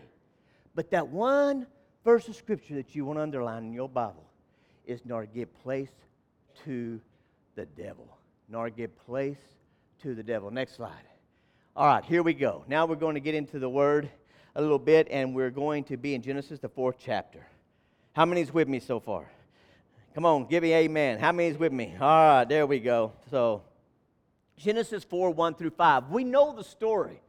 But 0.75 0.91
that 0.91 1.07
one 1.07 1.67
verse 2.03 2.27
of 2.27 2.35
scripture 2.35 2.75
that 2.75 2.95
you 2.95 3.05
want 3.05 3.17
to 3.19 3.23
underline 3.23 3.65
in 3.65 3.73
your 3.73 3.89
Bible 3.89 4.25
is 4.85 5.01
nor 5.05 5.25
give 5.25 5.53
place 5.61 5.91
to 6.65 6.99
the 7.55 7.65
devil. 7.65 8.07
Nor 8.47 8.69
give 8.69 8.97
place 9.05 9.37
to 10.01 10.15
the 10.15 10.23
devil. 10.23 10.49
Next 10.49 10.75
slide. 10.75 10.93
All 11.75 11.85
right, 11.85 12.03
here 12.03 12.23
we 12.23 12.33
go. 12.33 12.63
Now 12.67 12.85
we're 12.85 12.95
going 12.95 13.15
to 13.15 13.21
get 13.21 13.35
into 13.35 13.59
the 13.59 13.69
word 13.69 14.09
a 14.55 14.61
little 14.61 14.79
bit, 14.79 15.07
and 15.11 15.35
we're 15.35 15.51
going 15.51 15.83
to 15.85 15.97
be 15.97 16.15
in 16.15 16.21
Genesis, 16.21 16.59
the 16.59 16.69
fourth 16.69 16.95
chapter. 16.99 17.45
How 18.13 18.25
many's 18.25 18.53
with 18.53 18.67
me 18.67 18.79
so 18.79 18.99
far? 18.99 19.29
Come 20.15 20.25
on, 20.25 20.47
give 20.47 20.63
me 20.63 20.73
amen. 20.73 21.19
How 21.19 21.31
many's 21.31 21.57
with 21.57 21.71
me? 21.71 21.95
All 21.99 22.07
right, 22.07 22.43
there 22.43 22.65
we 22.65 22.79
go. 22.79 23.13
So, 23.29 23.61
Genesis 24.59 25.03
4 25.05 25.31
1 25.31 25.55
through 25.55 25.71
5. 25.71 26.09
We 26.09 26.23
know 26.23 26.53
the 26.53 26.63
story, 26.63 27.21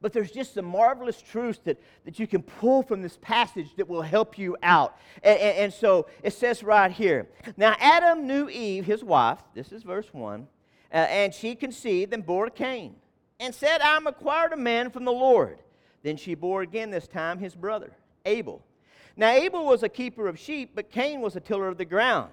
but 0.00 0.12
there's 0.12 0.30
just 0.30 0.54
some 0.54 0.64
marvelous 0.64 1.20
truths 1.20 1.60
that, 1.64 1.80
that 2.04 2.18
you 2.18 2.26
can 2.26 2.42
pull 2.42 2.82
from 2.82 3.02
this 3.02 3.18
passage 3.20 3.76
that 3.76 3.86
will 3.86 4.02
help 4.02 4.38
you 4.38 4.56
out. 4.62 4.98
And, 5.22 5.38
and, 5.38 5.58
and 5.58 5.72
so 5.72 6.06
it 6.22 6.32
says 6.32 6.62
right 6.62 6.90
here 6.90 7.28
Now 7.56 7.76
Adam 7.78 8.26
knew 8.26 8.48
Eve, 8.48 8.86
his 8.86 9.04
wife, 9.04 9.38
this 9.54 9.70
is 9.70 9.82
verse 9.82 10.08
1, 10.12 10.48
uh, 10.92 10.96
and 10.96 11.34
she 11.34 11.54
conceived 11.54 12.14
and 12.14 12.24
bore 12.24 12.48
Cain, 12.48 12.96
and 13.38 13.54
said, 13.54 13.80
I 13.82 13.96
am 13.96 14.06
acquired 14.06 14.52
a 14.52 14.56
man 14.56 14.90
from 14.90 15.04
the 15.04 15.12
Lord. 15.12 15.58
Then 16.02 16.16
she 16.16 16.34
bore 16.34 16.62
again 16.62 16.90
this 16.90 17.06
time 17.06 17.38
his 17.38 17.54
brother, 17.54 17.92
Abel. 18.24 18.64
Now 19.16 19.32
Abel 19.32 19.66
was 19.66 19.82
a 19.82 19.88
keeper 19.88 20.28
of 20.28 20.38
sheep, 20.38 20.70
but 20.74 20.90
Cain 20.90 21.20
was 21.20 21.36
a 21.36 21.40
tiller 21.40 21.68
of 21.68 21.76
the 21.76 21.84
ground. 21.84 22.30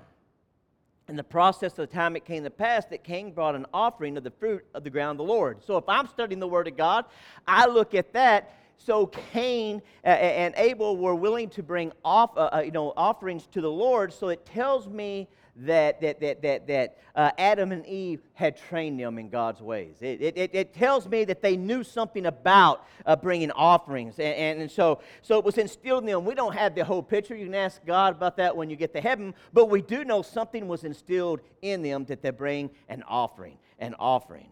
In 1.10 1.16
the 1.16 1.24
process 1.24 1.72
of 1.72 1.90
the 1.90 1.96
time 1.96 2.18
it 2.18 2.26
came 2.26 2.44
to 2.44 2.50
pass 2.50 2.84
that 2.86 3.04
Cain 3.04 3.32
brought 3.32 3.56
an 3.56 3.66
offering 3.74 4.18
of 4.18 4.26
the 4.26 4.32
fruit 4.32 4.66
of 4.74 4.84
the 4.84 4.90
ground 4.90 5.20
of 5.20 5.26
the 5.26 5.34
Lord. 5.34 5.64
So 5.64 5.78
if 5.78 5.88
I'm 5.88 6.08
studying 6.08 6.40
the 6.40 6.48
Word 6.48 6.68
of 6.68 6.76
God, 6.76 7.06
I 7.48 7.66
look 7.66 7.94
at 7.96 8.12
that. 8.12 8.54
So 8.78 9.08
Cain 9.08 9.82
and 10.04 10.54
Abel 10.56 10.98
were 10.98 11.16
willing 11.16 11.50
to 11.50 11.64
bring 11.64 11.92
off, 12.06 12.38
uh, 12.38 12.50
uh, 12.54 12.62
you 12.64 12.72
know, 12.72 12.94
offerings 12.96 13.48
to 13.48 13.62
the 13.62 13.72
Lord. 13.72 14.14
So 14.14 14.30
it 14.30 14.46
tells 14.46 14.88
me 14.88 15.28
that, 15.58 16.00
that, 16.02 16.20
that, 16.22 16.42
that, 16.44 16.68
that 16.68 16.98
uh, 17.16 17.32
Adam 17.38 17.72
and 17.72 17.86
Eve 17.86 18.22
had 18.34 18.56
trained 18.56 19.00
them 19.00 19.18
in 19.18 19.30
God's 19.30 19.62
ways. 19.62 19.96
It, 20.02 20.22
it, 20.22 20.52
it 20.54 20.74
tells 20.74 21.08
me 21.08 21.26
that 21.26 21.42
they 21.42 21.58
knew 21.58 21.84
something 21.84 22.28
about 22.28 22.86
uh, 23.06 23.16
bringing 23.16 23.52
offerings. 23.52 24.20
And, 24.20 24.36
and, 24.36 24.62
and, 24.62 24.72
so, 24.72 25.00
so 25.22 25.40
it 25.40 25.44
was 25.44 25.58
instilled 25.58 26.04
in 26.04 26.12
them. 26.12 26.26
We 26.26 26.36
don't 26.36 26.56
have 26.56 26.76
the 26.76 26.86
whole 26.86 27.04
picture. 27.04 27.36
You 27.36 27.46
can 27.46 27.56
ask 27.56 27.84
God 27.86 28.16
about 28.16 28.38
that 28.38 28.56
when 28.56 28.70
you 28.70 28.76
get 28.76 28.94
to 28.94 29.02
heaven. 29.02 29.34
But 29.52 29.66
we 29.66 29.82
do 29.82 30.06
know 30.06 30.22
something 30.22 30.68
was 30.68 30.84
instilled 30.84 31.42
in 31.62 31.82
them 31.82 32.06
that 32.06 32.22
they 32.22 32.30
bring 32.30 32.70
an 32.88 33.04
offering, 33.08 33.58
an 33.80 33.96
offering. 33.98 34.50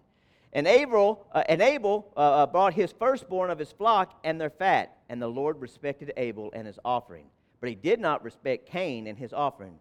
And 0.55 0.67
Abel, 0.67 1.27
uh, 1.33 1.43
and 1.49 1.61
Abel 1.61 2.13
uh, 2.15 2.19
uh, 2.19 2.45
brought 2.47 2.73
his 2.73 2.93
firstborn 2.93 3.49
of 3.49 3.59
his 3.59 3.73
flock 3.73 4.17
and 4.23 4.39
their 4.39 4.49
fat. 4.49 4.97
And 5.09 5.21
the 5.21 5.27
Lord 5.27 5.59
respected 5.59 6.13
Abel 6.15 6.49
and 6.55 6.65
his 6.65 6.79
offering. 6.85 7.25
But 7.59 7.67
he 7.67 7.75
did 7.75 7.99
not 7.99 8.23
respect 8.23 8.65
Cain 8.65 9.07
and 9.07 9.17
his 9.17 9.33
offering. 9.33 9.77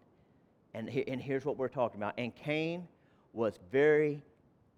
And, 0.73 0.89
he, 0.89 1.07
and 1.07 1.21
here's 1.21 1.45
what 1.45 1.57
we're 1.57 1.69
talking 1.69 2.01
about. 2.01 2.15
And 2.17 2.35
Cain 2.35 2.89
was 3.31 3.57
very 3.71 4.21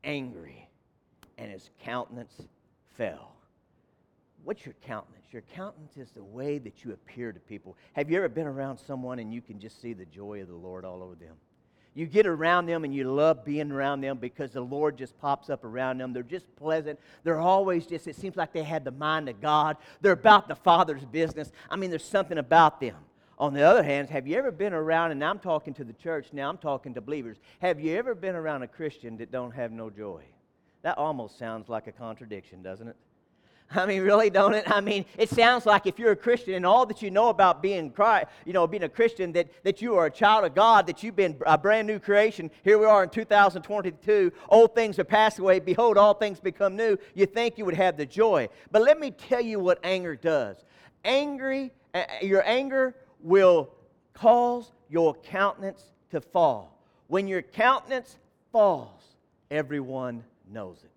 angry, 0.04 0.70
and 1.40 1.52
his 1.52 1.72
countenance 1.84 2.44
fell. 2.96 3.34
What's 4.44 4.66
your 4.66 4.76
countenance? 4.86 5.26
Your 5.32 5.42
countenance 5.54 5.98
is 5.98 6.12
the 6.12 6.24
way 6.24 6.60
that 6.60 6.86
you 6.86 6.94
appear 6.94 7.32
to 7.32 7.40
people. 7.40 7.76
Have 7.94 8.12
you 8.12 8.18
ever 8.18 8.30
been 8.30 8.48
around 8.48 8.78
someone 8.78 9.18
and 9.18 9.34
you 9.34 9.42
can 9.42 9.60
just 9.60 9.82
see 9.82 9.94
the 9.94 10.06
joy 10.06 10.42
of 10.42 10.48
the 10.48 10.56
Lord 10.56 10.86
all 10.86 11.02
over 11.02 11.16
them? 11.16 11.36
You 11.98 12.06
get 12.06 12.28
around 12.28 12.68
them 12.68 12.84
and 12.84 12.94
you 12.94 13.12
love 13.12 13.44
being 13.44 13.72
around 13.72 14.02
them 14.02 14.20
because 14.20 14.52
the 14.52 14.62
Lord 14.62 15.00
just 15.00 15.18
pops 15.18 15.50
up 15.50 15.64
around 15.64 15.98
them. 15.98 16.14
They're 16.14 16.22
just 16.22 16.46
pleasant. 16.56 17.00
They're 17.24 17.40
always 17.40 17.88
just, 17.88 18.08
it 18.08 18.16
seems 18.16 18.36
like 18.36 18.54
they 18.54 18.62
have 18.62 18.84
the 18.84 18.92
mind 18.92 19.28
of 19.30 19.42
God. 19.42 19.78
They're 20.00 20.12
about 20.12 20.48
the 20.48 20.54
Father's 20.54 21.04
business. 21.06 21.52
I 21.72 21.76
mean, 21.76 21.90
there's 21.90 22.06
something 22.06 22.38
about 22.38 22.80
them. 22.80 22.98
On 23.40 23.52
the 23.52 23.64
other 23.64 23.82
hand, 23.82 24.12
have 24.12 24.28
you 24.28 24.38
ever 24.38 24.52
been 24.52 24.74
around, 24.74 25.10
and 25.10 25.24
I'm 25.24 25.40
talking 25.40 25.74
to 25.74 25.84
the 25.84 25.94
church 25.94 26.28
now, 26.34 26.52
I'm 26.52 26.60
talking 26.60 26.94
to 26.94 27.02
believers, 27.02 27.38
have 27.64 27.80
you 27.80 27.98
ever 27.98 28.14
been 28.14 28.36
around 28.36 28.62
a 28.62 28.68
Christian 28.68 29.18
that 29.18 29.32
don't 29.32 29.56
have 29.56 29.72
no 29.72 29.90
joy? 29.90 30.22
That 30.84 31.00
almost 31.00 31.40
sounds 31.40 31.68
like 31.68 31.88
a 31.88 31.92
contradiction, 31.92 32.62
doesn't 32.62 32.90
it? 32.90 32.96
I 33.70 33.86
mean, 33.86 34.02
really, 34.02 34.30
don't 34.30 34.54
it? 34.54 34.70
I 34.72 34.80
mean, 34.80 35.06
it 35.18 35.30
sounds 35.30 35.66
like 35.66 35.86
if 35.88 36.00
you're 36.00 36.14
a 36.14 36.16
Christian 36.16 36.54
and 36.54 36.66
all 36.66 36.86
that 36.86 37.02
you 37.02 37.12
know 37.12 37.28
about 37.28 37.62
being 37.62 37.92
Christ, 37.92 38.28
you 38.46 38.54
know, 38.54 38.66
being 38.66 38.84
a 38.84 38.90
Christian, 38.90 39.34
that, 39.34 39.50
that 39.64 39.82
you 39.82 39.96
are 39.96 40.06
a 40.06 40.12
child 40.12 40.46
of 40.46 40.56
God, 40.56 40.88
that 40.88 41.04
you've 41.04 41.18
been 41.18 41.36
a 41.46 41.58
brand 41.58 41.86
new 41.86 42.00
creation. 42.00 42.50
Here 42.64 42.78
we 42.78 42.86
are 42.86 43.04
in 43.04 43.10
2022. 43.10 44.32
Old 44.48 44.74
things 44.74 44.98
are 45.00 45.04
passed 45.04 45.40
away. 45.40 45.60
Behold, 45.60 45.98
all 45.98 46.14
things 46.14 46.40
become 46.40 46.78
new. 46.78 46.98
You 47.14 47.26
think 47.26 47.58
you 47.58 47.66
would 47.66 47.74
have 47.76 47.98
the 47.98 48.06
joy. 48.06 48.48
But 48.72 48.84
let 48.84 49.00
me 49.00 49.12
tell 49.12 49.42
you 49.42 49.60
what 49.60 49.80
anger 49.84 50.16
does. 50.16 50.64
Angry, 51.04 51.74
uh, 51.94 52.04
your 52.22 52.48
anger 52.48 52.96
will 53.20 53.70
cause 54.14 54.72
your 54.90 55.14
countenance 55.14 55.84
to 56.12 56.22
fall. 56.22 56.80
When 57.08 57.28
your 57.28 57.42
countenance 57.42 58.18
falls, 58.54 59.02
everyone 59.52 60.24
knows 60.50 60.78
it. 60.84 60.92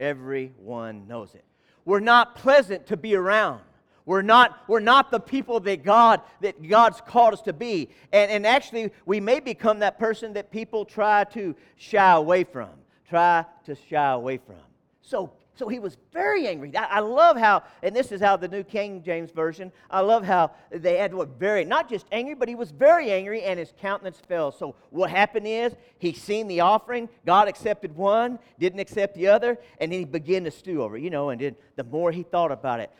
Everyone 0.00 1.08
knows 1.08 1.34
it. 1.34 1.44
We're 1.88 2.00
not 2.00 2.34
pleasant 2.34 2.88
to 2.88 2.98
be 2.98 3.14
around. 3.14 3.62
We're 4.04 4.20
not, 4.20 4.62
we're 4.68 4.78
not 4.78 5.10
the 5.10 5.18
people 5.18 5.58
that 5.60 5.82
God 5.82 6.20
that 6.42 6.62
God's 6.68 7.00
called 7.00 7.32
us 7.32 7.40
to 7.42 7.54
be. 7.54 7.88
And, 8.12 8.30
and 8.30 8.46
actually, 8.46 8.92
we 9.06 9.20
may 9.20 9.40
become 9.40 9.78
that 9.78 9.98
person 9.98 10.34
that 10.34 10.50
people 10.50 10.84
try 10.84 11.24
to 11.32 11.56
shy 11.76 12.12
away 12.12 12.44
from. 12.44 12.68
Try 13.08 13.46
to 13.64 13.74
shy 13.88 14.10
away 14.12 14.36
from. 14.36 14.60
So 15.00 15.32
so 15.58 15.68
he 15.68 15.78
was 15.78 15.96
very 16.12 16.46
angry. 16.46 16.74
I, 16.76 17.00
love 17.00 17.36
how, 17.36 17.64
and 17.82 17.94
this 17.94 18.12
is 18.12 18.20
how 18.20 18.36
the 18.36 18.48
New 18.48 18.62
King 18.62 19.02
James 19.02 19.30
Version, 19.30 19.72
I 19.90 20.00
love 20.00 20.24
how 20.24 20.52
they 20.70 20.96
had 20.96 21.12
what 21.12 21.38
very, 21.38 21.64
not 21.64 21.88
just 21.88 22.06
angry, 22.12 22.34
but 22.34 22.48
he 22.48 22.54
was 22.54 22.70
very 22.70 23.10
angry 23.10 23.42
and 23.42 23.58
his 23.58 23.72
countenance 23.80 24.20
fell. 24.28 24.52
So 24.52 24.76
what 24.90 25.10
happened 25.10 25.46
is 25.46 25.74
he 25.98 26.12
seen 26.12 26.46
the 26.46 26.60
offering, 26.60 27.08
God 27.26 27.48
accepted 27.48 27.96
one, 27.96 28.38
didn't 28.58 28.80
accept 28.80 29.16
the 29.16 29.28
other, 29.28 29.58
and 29.80 29.90
then 29.90 29.98
he 29.98 30.04
began 30.04 30.44
to 30.44 30.50
stew 30.50 30.82
over 30.82 30.96
it, 30.96 31.02
you 31.02 31.10
know, 31.10 31.30
and 31.30 31.40
then 31.40 31.56
the 31.76 31.84
more 31.84 32.12
he 32.12 32.22
thought 32.22 32.52
about 32.52 32.80
it, 32.80 32.90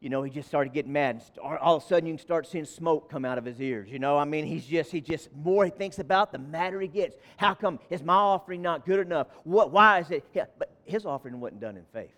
you 0.00 0.10
know, 0.10 0.22
he 0.22 0.30
just 0.30 0.46
started 0.46 0.72
getting 0.72 0.92
mad. 0.92 1.22
All 1.42 1.76
of 1.76 1.82
a 1.82 1.86
sudden, 1.86 2.06
you 2.06 2.14
can 2.14 2.22
start 2.22 2.46
seeing 2.46 2.64
smoke 2.64 3.10
come 3.10 3.24
out 3.24 3.36
of 3.36 3.44
his 3.44 3.60
ears. 3.60 3.88
You 3.90 3.98
know, 3.98 4.16
I 4.16 4.24
mean, 4.24 4.46
he's 4.46 4.64
just, 4.64 4.92
he 4.92 5.00
just, 5.00 5.28
more 5.34 5.64
he 5.64 5.72
thinks 5.72 5.98
about, 5.98 6.30
the 6.30 6.38
madder 6.38 6.80
he 6.80 6.86
gets. 6.86 7.16
How 7.36 7.54
come 7.54 7.80
is 7.90 8.02
my 8.02 8.14
offering 8.14 8.62
not 8.62 8.86
good 8.86 9.00
enough? 9.00 9.26
What, 9.42 9.72
why 9.72 9.98
is 9.98 10.10
it? 10.12 10.24
Yeah, 10.34 10.44
but 10.56 10.70
his 10.88 11.06
offering 11.06 11.40
wasn't 11.40 11.60
done 11.60 11.76
in 11.76 11.84
faith. 11.92 12.14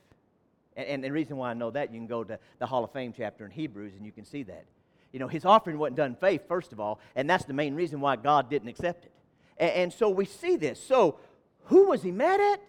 And, 0.76 0.86
and 0.88 1.04
the 1.04 1.10
reason 1.10 1.36
why 1.36 1.50
I 1.50 1.54
know 1.54 1.70
that, 1.70 1.92
you 1.92 1.98
can 1.98 2.06
go 2.06 2.24
to 2.24 2.38
the 2.58 2.66
Hall 2.66 2.84
of 2.84 2.92
Fame 2.92 3.12
chapter 3.16 3.44
in 3.44 3.50
Hebrews 3.50 3.94
and 3.96 4.04
you 4.04 4.12
can 4.12 4.24
see 4.24 4.42
that. 4.44 4.64
You 5.12 5.18
know, 5.18 5.28
his 5.28 5.44
offering 5.44 5.78
wasn't 5.78 5.96
done 5.96 6.10
in 6.10 6.16
faith, 6.16 6.42
first 6.46 6.72
of 6.72 6.80
all, 6.80 7.00
and 7.16 7.28
that's 7.28 7.44
the 7.44 7.52
main 7.52 7.74
reason 7.74 8.00
why 8.00 8.16
God 8.16 8.48
didn't 8.48 8.68
accept 8.68 9.06
it. 9.06 9.12
And, 9.58 9.70
and 9.70 9.92
so 9.92 10.08
we 10.08 10.24
see 10.24 10.56
this. 10.56 10.82
So, 10.82 11.18
who 11.64 11.88
was 11.88 12.02
he 12.02 12.12
mad 12.12 12.40
at? 12.40 12.60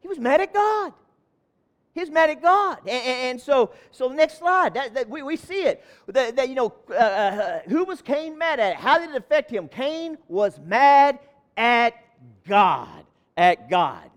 He 0.00 0.08
was 0.08 0.18
mad 0.18 0.40
at 0.40 0.52
God. 0.52 0.92
He's 1.94 2.10
mad 2.10 2.28
at 2.28 2.42
God. 2.42 2.78
And, 2.80 2.90
and, 2.90 3.40
so, 3.40 3.70
so 3.92 4.08
the 4.08 4.16
next 4.16 4.38
slide, 4.38 4.74
that, 4.74 4.94
that 4.94 5.08
we, 5.08 5.22
we 5.22 5.36
see 5.36 5.62
it. 5.62 5.84
That, 6.08 6.34
that 6.36 6.48
you 6.48 6.56
know, 6.56 6.74
uh, 6.90 6.94
uh, 6.94 7.60
who 7.68 7.84
was 7.84 8.02
Cain 8.02 8.36
mad 8.36 8.58
at? 8.58 8.76
How 8.76 8.98
did 8.98 9.10
it 9.10 9.16
affect 9.16 9.50
him? 9.50 9.68
Cain 9.68 10.18
was 10.28 10.58
mad 10.58 11.20
at 11.56 11.94
God. 12.46 13.04
At 13.36 13.70
God. 13.70 14.10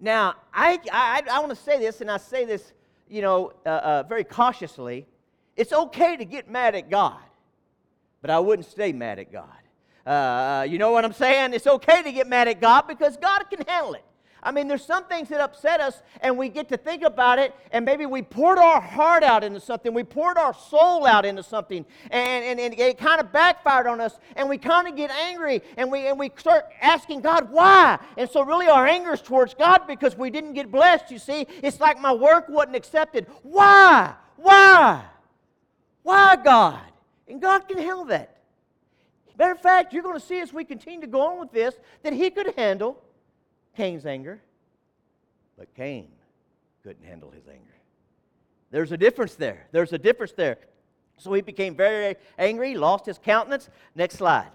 Now, 0.00 0.34
I, 0.52 0.78
I, 0.92 1.22
I 1.30 1.38
want 1.38 1.50
to 1.50 1.56
say 1.56 1.78
this, 1.78 2.00
and 2.00 2.10
I 2.10 2.18
say 2.18 2.44
this, 2.44 2.72
you 3.08 3.22
know, 3.22 3.52
uh, 3.64 3.68
uh, 3.68 4.02
very 4.02 4.24
cautiously. 4.24 5.06
It's 5.56 5.72
okay 5.72 6.16
to 6.16 6.24
get 6.24 6.50
mad 6.50 6.74
at 6.74 6.90
God, 6.90 7.18
but 8.20 8.30
I 8.30 8.38
wouldn't 8.38 8.68
stay 8.68 8.92
mad 8.92 9.18
at 9.18 9.32
God. 9.32 9.48
Uh, 10.06 10.64
you 10.68 10.78
know 10.78 10.92
what 10.92 11.04
I'm 11.04 11.12
saying? 11.12 11.54
It's 11.54 11.66
okay 11.66 12.02
to 12.02 12.12
get 12.12 12.28
mad 12.28 12.46
at 12.46 12.60
God 12.60 12.82
because 12.82 13.16
God 13.16 13.44
can 13.50 13.64
handle 13.66 13.94
it. 13.94 14.04
I 14.42 14.52
mean, 14.52 14.68
there's 14.68 14.84
some 14.84 15.04
things 15.04 15.28
that 15.30 15.40
upset 15.40 15.80
us, 15.80 16.02
and 16.20 16.38
we 16.38 16.48
get 16.48 16.68
to 16.68 16.76
think 16.76 17.02
about 17.02 17.38
it, 17.38 17.54
and 17.72 17.84
maybe 17.84 18.06
we 18.06 18.22
poured 18.22 18.58
our 18.58 18.80
heart 18.80 19.22
out 19.22 19.42
into 19.42 19.60
something, 19.60 19.92
we 19.92 20.04
poured 20.04 20.38
our 20.38 20.54
soul 20.54 21.06
out 21.06 21.24
into 21.24 21.42
something, 21.42 21.84
and, 22.10 22.44
and, 22.44 22.60
and 22.60 22.78
it 22.78 22.98
kind 22.98 23.20
of 23.20 23.32
backfired 23.32 23.86
on 23.86 24.00
us, 24.00 24.18
and 24.36 24.48
we 24.48 24.58
kind 24.58 24.86
of 24.86 24.94
get 24.94 25.10
angry, 25.10 25.62
and 25.76 25.90
we, 25.90 26.06
and 26.06 26.18
we 26.18 26.30
start 26.36 26.66
asking 26.80 27.22
God, 27.22 27.50
why? 27.50 27.98
And 28.16 28.28
so, 28.28 28.44
really, 28.44 28.68
our 28.68 28.86
anger 28.86 29.14
is 29.14 29.22
towards 29.22 29.54
God 29.54 29.86
because 29.86 30.16
we 30.16 30.30
didn't 30.30 30.52
get 30.52 30.70
blessed, 30.70 31.10
you 31.10 31.18
see. 31.18 31.46
It's 31.62 31.80
like 31.80 32.00
my 32.00 32.12
work 32.12 32.48
wasn't 32.48 32.76
accepted. 32.76 33.26
Why? 33.42 34.14
Why? 34.36 35.02
Why, 36.02 36.36
God? 36.36 36.80
And 37.26 37.40
God 37.40 37.66
can 37.66 37.78
handle 37.78 38.04
that. 38.06 38.36
Matter 39.38 39.52
of 39.52 39.60
fact, 39.60 39.92
you're 39.92 40.02
going 40.02 40.18
to 40.18 40.24
see 40.24 40.40
as 40.40 40.52
we 40.52 40.64
continue 40.64 41.00
to 41.00 41.06
go 41.06 41.20
on 41.20 41.40
with 41.40 41.52
this 41.52 41.74
that 42.02 42.12
He 42.12 42.30
could 42.30 42.54
handle 42.56 43.02
Cain's 43.76 44.06
anger, 44.06 44.40
but 45.58 45.74
Cain 45.74 46.08
couldn't 46.82 47.04
handle 47.04 47.30
his 47.30 47.46
anger. 47.48 47.74
There's 48.70 48.92
a 48.92 48.96
difference 48.96 49.34
there. 49.34 49.66
There's 49.72 49.92
a 49.92 49.98
difference 49.98 50.32
there. 50.32 50.58
So 51.18 51.32
he 51.32 51.40
became 51.40 51.74
very 51.74 52.16
angry, 52.38 52.74
lost 52.74 53.06
his 53.06 53.18
countenance. 53.18 53.68
Next 53.94 54.16
slide. 54.16 54.50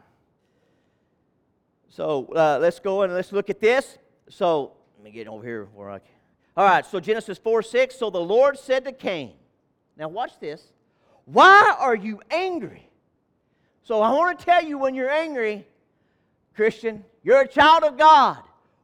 So 1.90 2.28
uh, 2.36 2.60
let's 2.62 2.80
go 2.80 3.02
and 3.02 3.14
let's 3.14 3.32
look 3.32 3.50
at 3.50 3.60
this. 3.60 3.98
So 4.30 4.74
let 4.98 5.04
me 5.04 5.12
get 5.12 5.28
over 5.28 5.44
here 5.44 5.68
where 5.74 5.90
I 5.90 6.00
can. 6.00 6.08
All 6.56 6.66
right, 6.66 6.86
so 6.86 7.00
Genesis 7.00 7.38
4 7.38 7.62
6. 7.64 7.96
So 7.96 8.10
the 8.10 8.20
Lord 8.20 8.58
said 8.58 8.86
to 8.86 8.92
Cain, 8.92 9.34
Now 9.98 10.08
watch 10.08 10.40
this. 10.40 10.64
Why 11.26 11.76
are 11.80 11.96
you 11.96 12.22
angry? 12.30 12.88
So 13.84 14.02
I 14.02 14.12
want 14.12 14.38
to 14.38 14.46
tell 14.46 14.64
you 14.64 14.78
when 14.78 14.96
you're 14.96 15.10
angry, 15.10 15.66
Christian, 16.56 17.04
you're 17.24 17.42
a 17.42 17.48
child 17.48 17.84
of 17.84 17.98
God. 17.98 18.38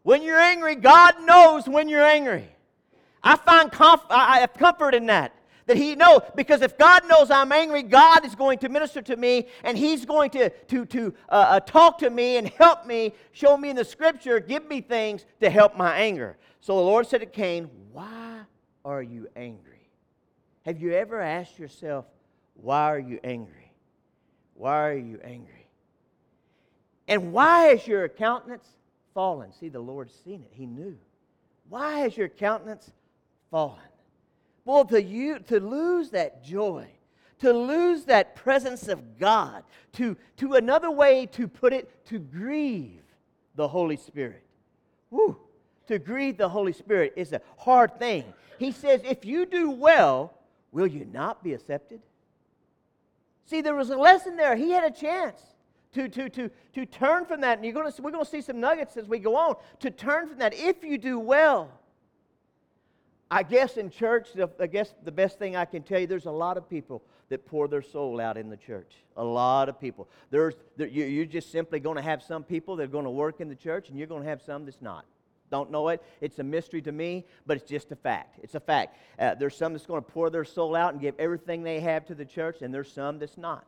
When 0.08 0.24
you're 0.24 0.40
angry, 0.40 0.76
God 0.76 1.16
knows 1.26 1.68
when 1.68 1.90
you're 1.90 2.02
angry. 2.02 2.48
I 3.22 3.36
find 3.36 3.70
comf- 3.70 4.06
I 4.10 4.40
have 4.40 4.54
comfort 4.54 4.96
in 4.96 5.08
that. 5.08 5.36
That 5.66 5.76
he 5.76 5.96
knows, 5.96 6.22
because 6.34 6.62
if 6.62 6.78
God 6.78 7.06
knows 7.10 7.30
I'm 7.30 7.52
angry, 7.52 7.84
God 7.84 8.26
is 8.26 8.34
going 8.34 8.60
to 8.60 8.70
minister 8.70 9.02
to 9.02 9.18
me 9.18 9.48
and 9.66 9.78
he's 9.78 10.06
going 10.06 10.30
to, 10.30 10.50
to, 10.50 10.86
to 10.86 11.14
uh, 11.28 11.34
uh, 11.34 11.60
talk 11.60 11.98
to 11.98 12.10
me 12.10 12.38
and 12.38 12.48
help 12.48 12.86
me, 12.86 13.16
show 13.34 13.58
me 13.58 13.70
in 13.70 13.76
the 13.76 13.84
scripture, 13.84 14.40
give 14.40 14.66
me 14.66 14.80
things 14.80 15.26
to 15.42 15.50
help 15.50 15.76
my 15.76 15.94
anger. 15.98 16.38
So 16.62 16.78
the 16.78 16.84
Lord 16.84 17.06
said 17.06 17.20
to 17.20 17.26
Cain, 17.26 17.70
Why 17.92 18.44
are 18.86 19.04
you 19.04 19.28
angry? 19.36 19.90
Have 20.62 20.82
you 20.82 20.94
ever 20.94 21.20
asked 21.20 21.60
yourself, 21.60 22.06
Why 22.54 22.84
are 22.94 23.00
you 23.00 23.20
angry? 23.26 23.74
Why 24.54 24.88
are 24.88 24.98
you 24.98 25.20
angry? 25.22 25.68
And 27.10 27.34
why 27.34 27.72
is 27.72 27.86
your 27.86 28.08
countenance 28.08 28.70
fallen? 29.18 29.52
See, 29.52 29.70
the 29.70 29.80
Lord's 29.80 30.14
seen 30.24 30.44
it. 30.44 30.52
He 30.54 30.68
knew. 30.68 30.96
Why 31.70 32.02
has 32.02 32.16
your 32.16 32.30
countenance 32.30 32.92
fallen? 33.50 33.80
Well, 34.64 34.86
to, 34.86 35.02
you, 35.02 35.40
to 35.40 35.60
lose 35.60 36.12
that 36.12 36.44
joy, 36.44 36.86
to 37.40 37.52
lose 37.52 38.06
that 38.06 38.36
presence 38.36 38.88
of 38.88 39.18
God, 39.18 39.64
to, 39.94 40.16
to 40.36 40.54
another 40.54 40.92
way 40.92 41.26
to 41.32 41.48
put 41.48 41.74
it, 41.74 42.06
to 42.06 42.20
grieve 42.20 43.02
the 43.56 43.68
Holy 43.68 43.98
Spirit. 43.98 44.44
Woo! 45.10 45.36
To 45.88 45.98
grieve 45.98 46.38
the 46.38 46.50
Holy 46.50 46.74
Spirit 46.74 47.14
is 47.16 47.34
a 47.34 47.42
hard 47.58 47.98
thing. 47.98 48.24
He 48.60 48.72
says, 48.72 49.02
if 49.04 49.26
you 49.26 49.48
do 49.48 49.72
well, 49.72 50.32
will 50.72 50.86
you 50.86 51.08
not 51.12 51.44
be 51.44 51.56
accepted? 51.56 52.02
See, 53.48 53.62
there 53.62 53.74
was 53.74 53.90
a 53.90 53.98
lesson 53.98 54.36
there. 54.36 54.56
He 54.56 54.70
had 54.70 54.84
a 54.84 54.92
chance 54.92 55.42
to, 55.98 56.08
to, 56.08 56.30
to, 56.30 56.51
to 56.74 56.86
turn 56.86 57.25
from 57.25 57.42
that. 57.42 57.58
And 57.58 57.66
you're 57.66 57.74
gonna, 57.74 57.92
we're 58.00 58.12
going 58.12 58.24
to 58.24 58.30
see 58.30 58.42
some 58.42 58.60
nuggets 58.60 58.98
as 58.98 59.08
we 59.08 59.20
go 59.20 59.36
on. 59.36 59.56
To 59.80 59.89
turn 59.92 60.27
from 60.27 60.38
that 60.39 60.54
if 60.54 60.84
you 60.84 60.98
do 60.98 61.20
well. 61.20 61.72
I 63.30 63.44
guess 63.44 63.75
in 63.75 63.89
church, 63.89 64.30
I 64.60 64.68
guess 64.68 64.94
the 65.04 65.12
best 65.12 65.38
thing 65.38 65.58
I 65.58 65.66
can 65.66 65.84
tell 65.84 66.00
you, 66.00 66.08
there's 66.08 66.27
a 66.27 66.32
lot 66.32 66.56
of 66.56 66.70
people 66.70 67.04
that 67.30 67.46
pour 67.46 67.68
their 67.68 67.82
soul 67.82 68.22
out 68.22 68.38
in 68.38 68.50
the 68.50 68.56
church. 68.56 68.94
A 69.18 69.24
lot 69.24 69.68
of 69.68 69.82
people. 69.82 70.08
There's, 70.30 70.54
there, 70.77 70.88
you're 70.88 71.25
just 71.25 71.51
simply 71.51 71.82
going 71.82 71.98
to 71.98 72.01
have 72.01 72.24
some 72.24 72.44
people 72.44 72.77
that 72.77 72.84
are 72.84 72.88
going 72.88 73.04
to 73.04 73.12
work 73.12 73.42
in 73.42 73.50
the 73.50 73.56
church, 73.56 73.89
and 73.89 73.98
you're 73.98 74.08
going 74.08 74.24
to 74.24 74.30
have 74.30 74.42
some 74.42 74.63
that's 74.63 74.82
not. 74.82 75.04
Don't 75.50 75.72
know 75.72 75.89
it. 75.89 76.01
It's 76.22 76.39
a 76.39 76.44
mystery 76.44 76.82
to 76.84 76.92
me, 76.92 77.25
but 77.46 77.58
it's 77.58 77.70
just 77.70 77.92
a 77.92 77.98
fact. 77.98 78.39
It's 78.44 78.56
a 78.56 78.60
fact. 78.62 78.98
Uh, 79.20 79.36
there's 79.36 79.58
some 79.58 79.74
that's 79.74 79.86
going 79.86 80.04
to 80.04 80.10
pour 80.10 80.30
their 80.30 80.46
soul 80.46 80.75
out 80.75 80.94
and 80.94 81.01
give 81.01 81.16
everything 81.20 81.63
they 81.63 81.82
have 81.82 82.06
to 82.06 82.16
the 82.16 82.25
church, 82.25 82.62
and 82.62 82.74
there's 82.74 82.92
some 82.92 83.20
that's 83.20 83.38
not. 83.38 83.66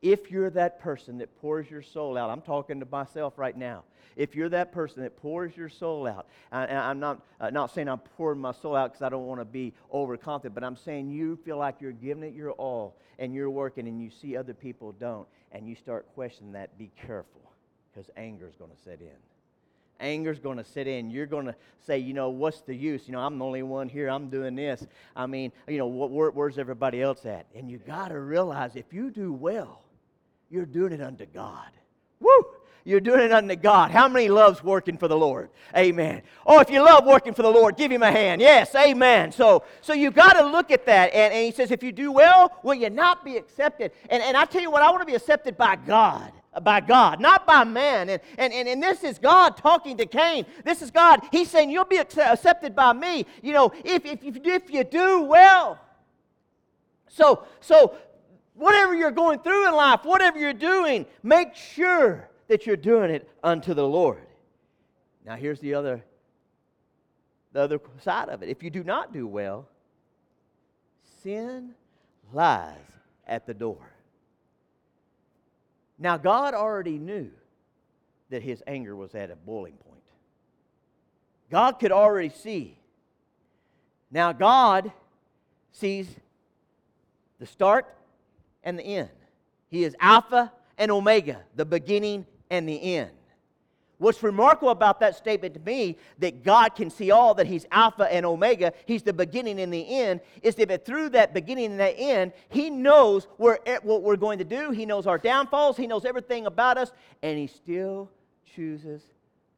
If 0.00 0.30
you're 0.30 0.50
that 0.50 0.80
person 0.80 1.18
that 1.18 1.40
pours 1.40 1.70
your 1.70 1.82
soul 1.82 2.16
out, 2.16 2.30
I'm 2.30 2.40
talking 2.40 2.80
to 2.80 2.86
myself 2.90 3.34
right 3.36 3.56
now. 3.56 3.84
If 4.16 4.34
you're 4.34 4.48
that 4.48 4.72
person 4.72 5.02
that 5.02 5.16
pours 5.16 5.56
your 5.56 5.68
soul 5.68 6.06
out, 6.06 6.26
and 6.50 6.78
I'm 6.78 6.98
not, 6.98 7.22
uh, 7.40 7.50
not 7.50 7.72
saying 7.72 7.88
I'm 7.88 7.98
pouring 7.98 8.40
my 8.40 8.52
soul 8.52 8.74
out 8.74 8.92
because 8.92 9.02
I 9.02 9.08
don't 9.08 9.26
want 9.26 9.40
to 9.40 9.44
be 9.44 9.74
overconfident, 9.92 10.54
but 10.54 10.64
I'm 10.64 10.76
saying 10.76 11.10
you 11.10 11.36
feel 11.44 11.56
like 11.56 11.80
you're 11.80 11.92
giving 11.92 12.24
it 12.24 12.34
your 12.34 12.52
all 12.52 12.96
and 13.18 13.34
you're 13.34 13.50
working 13.50 13.86
and 13.86 14.00
you 14.02 14.10
see 14.10 14.36
other 14.36 14.54
people 14.54 14.92
don't, 14.92 15.26
and 15.52 15.68
you 15.68 15.74
start 15.74 16.06
questioning 16.14 16.52
that, 16.52 16.76
be 16.78 16.90
careful 17.06 17.52
because 17.92 18.10
anger 18.16 18.48
is 18.48 18.54
going 18.56 18.70
to 18.70 18.82
set 18.82 19.00
in 19.00 19.16
anger's 20.00 20.38
going 20.38 20.58
to 20.58 20.64
set 20.64 20.86
in. 20.86 21.10
You're 21.10 21.26
going 21.26 21.46
to 21.46 21.54
say, 21.86 21.98
you 21.98 22.14
know, 22.14 22.30
what's 22.30 22.60
the 22.62 22.74
use? 22.74 23.06
You 23.06 23.12
know, 23.12 23.20
I'm 23.20 23.38
the 23.38 23.44
only 23.44 23.62
one 23.62 23.88
here. 23.88 24.08
I'm 24.08 24.28
doing 24.30 24.54
this. 24.54 24.86
I 25.14 25.26
mean, 25.26 25.52
you 25.66 25.78
know, 25.78 25.86
where, 25.86 26.30
where's 26.30 26.58
everybody 26.58 27.02
else 27.02 27.26
at? 27.26 27.46
And 27.54 27.70
you 27.70 27.78
got 27.78 28.08
to 28.08 28.20
realize 28.20 28.76
if 28.76 28.92
you 28.92 29.10
do 29.10 29.32
well, 29.32 29.82
you're 30.50 30.66
doing 30.66 30.92
it 30.92 31.00
unto 31.00 31.26
God. 31.26 31.68
Woo! 32.20 32.46
You're 32.84 33.00
doing 33.00 33.20
it 33.20 33.32
unto 33.32 33.54
God. 33.54 33.90
How 33.90 34.08
many 34.08 34.28
loves 34.28 34.64
working 34.64 34.96
for 34.96 35.08
the 35.08 35.16
Lord? 35.16 35.50
Amen. 35.76 36.22
Oh, 36.46 36.60
if 36.60 36.70
you 36.70 36.82
love 36.82 37.04
working 37.04 37.34
for 37.34 37.42
the 37.42 37.50
Lord, 37.50 37.76
give 37.76 37.92
him 37.92 38.02
a 38.02 38.10
hand. 38.10 38.40
Yes, 38.40 38.74
amen. 38.74 39.30
So, 39.30 39.64
so 39.82 39.92
you've 39.92 40.14
got 40.14 40.34
to 40.34 40.46
look 40.46 40.70
at 40.70 40.86
that. 40.86 41.12
And, 41.12 41.34
and 41.34 41.44
he 41.44 41.50
says, 41.52 41.70
if 41.70 41.82
you 41.82 41.92
do 41.92 42.10
well, 42.10 42.58
will 42.62 42.74
you 42.74 42.88
not 42.88 43.26
be 43.26 43.36
accepted? 43.36 43.92
And, 44.08 44.22
and 44.22 44.38
I 44.38 44.46
tell 44.46 44.62
you 44.62 44.70
what, 44.70 44.82
I 44.82 44.90
want 44.90 45.02
to 45.02 45.06
be 45.06 45.14
accepted 45.14 45.58
by 45.58 45.76
God 45.76 46.32
by 46.62 46.80
God, 46.80 47.20
not 47.20 47.46
by 47.46 47.62
man. 47.64 48.08
And, 48.08 48.20
and, 48.36 48.52
and, 48.52 48.68
and 48.68 48.82
this 48.82 49.04
is 49.04 49.18
God 49.18 49.56
talking 49.56 49.96
to 49.98 50.06
Cain. 50.06 50.44
This 50.64 50.82
is 50.82 50.90
God. 50.90 51.20
He's 51.30 51.50
saying, 51.50 51.70
You'll 51.70 51.84
be 51.84 51.98
accepted 51.98 52.74
by 52.74 52.92
me, 52.92 53.26
you 53.42 53.52
know, 53.52 53.72
if, 53.84 54.04
if, 54.04 54.24
if, 54.24 54.36
if 54.44 54.70
you 54.70 54.82
do 54.82 55.22
well. 55.22 55.78
So, 57.08 57.44
so 57.60 57.96
whatever 58.58 58.94
you're 58.94 59.10
going 59.10 59.38
through 59.38 59.68
in 59.68 59.74
life, 59.74 60.00
whatever 60.02 60.38
you're 60.38 60.52
doing, 60.52 61.06
make 61.22 61.54
sure 61.54 62.28
that 62.48 62.66
you're 62.66 62.76
doing 62.76 63.10
it 63.10 63.28
unto 63.42 63.72
the 63.72 63.86
Lord. 63.86 64.26
Now, 65.24 65.36
here's 65.36 65.60
the 65.60 65.74
other, 65.74 66.02
the 67.52 67.60
other 67.60 67.80
side 68.02 68.28
of 68.28 68.42
it. 68.42 68.48
If 68.48 68.62
you 68.62 68.70
do 68.70 68.82
not 68.82 69.12
do 69.12 69.26
well, 69.26 69.68
sin 71.22 71.74
lies 72.32 72.76
at 73.26 73.46
the 73.46 73.54
door. 73.54 73.92
Now, 75.98 76.16
God 76.16 76.54
already 76.54 76.98
knew 76.98 77.30
that 78.30 78.42
his 78.42 78.62
anger 78.66 78.94
was 78.94 79.14
at 79.14 79.30
a 79.30 79.36
boiling 79.36 79.74
point. 79.74 80.02
God 81.50 81.72
could 81.72 81.92
already 81.92 82.28
see. 82.28 82.78
Now, 84.10 84.32
God 84.32 84.92
sees 85.72 86.08
the 87.38 87.46
start 87.46 87.86
and 88.64 88.78
the 88.78 88.82
end. 88.82 89.10
He 89.68 89.84
is 89.84 89.94
Alpha 90.00 90.52
and 90.76 90.90
Omega, 90.90 91.42
the 91.56 91.64
beginning 91.64 92.26
and 92.50 92.68
the 92.68 92.96
end. 92.96 93.10
What's 93.98 94.22
remarkable 94.22 94.70
about 94.70 95.00
that 95.00 95.16
statement 95.16 95.54
to 95.54 95.60
me, 95.60 95.96
that 96.20 96.44
God 96.44 96.76
can 96.76 96.88
see 96.88 97.10
all, 97.10 97.34
that 97.34 97.48
He's 97.48 97.66
Alpha 97.72 98.12
and 98.12 98.24
Omega, 98.24 98.72
He's 98.86 99.02
the 99.02 99.12
beginning 99.12 99.60
and 99.60 99.72
the 99.72 99.98
end, 100.00 100.20
is 100.42 100.54
that 100.54 100.84
through 100.84 101.08
that 101.10 101.34
beginning 101.34 101.72
and 101.72 101.80
that 101.80 101.94
end, 101.98 102.32
He 102.48 102.70
knows 102.70 103.26
where, 103.38 103.58
what 103.82 104.02
we're 104.02 104.16
going 104.16 104.38
to 104.38 104.44
do. 104.44 104.70
He 104.70 104.86
knows 104.86 105.08
our 105.08 105.18
downfalls. 105.18 105.76
He 105.76 105.88
knows 105.88 106.04
everything 106.04 106.46
about 106.46 106.78
us, 106.78 106.92
and 107.22 107.36
He 107.36 107.48
still 107.48 108.08
chooses 108.54 109.02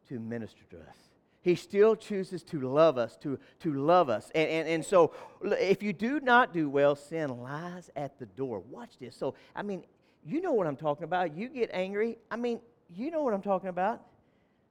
to 0.09 0.19
minister 0.19 0.63
to 0.71 0.77
us. 0.79 1.10
He 1.43 1.55
still 1.55 1.97
chooses 1.97 2.43
to 2.45 2.61
love 2.61 2.99
us, 2.99 3.17
to, 3.19 3.39
to 3.61 3.73
love 3.73 4.11
us. 4.11 4.31
And, 4.35 4.49
and, 4.49 4.69
and 4.69 4.85
so, 4.85 5.13
if 5.43 5.83
you 5.83 5.93
do 5.93 6.21
not 6.21 6.53
do 6.53 6.69
well, 6.69 6.95
sin 6.95 7.41
lies 7.41 7.91
at 7.97 8.19
the 8.19 8.27
door. 8.27 8.61
Watch 8.61 8.99
this. 9.01 9.17
So, 9.17 9.35
I 9.57 9.63
mean, 9.63 9.85
you 10.25 10.43
know 10.43 10.53
what 10.53 10.67
I'm 10.67 10.77
talking 10.77 11.05
about. 11.05 11.35
You 11.35 11.49
get 11.49 11.71
angry. 11.73 12.19
I 12.31 12.37
mean, 12.37 12.61
you 12.95 13.11
know 13.11 13.23
what 13.23 13.33
I'm 13.33 13.41
talking 13.43 13.71
about. 13.71 14.03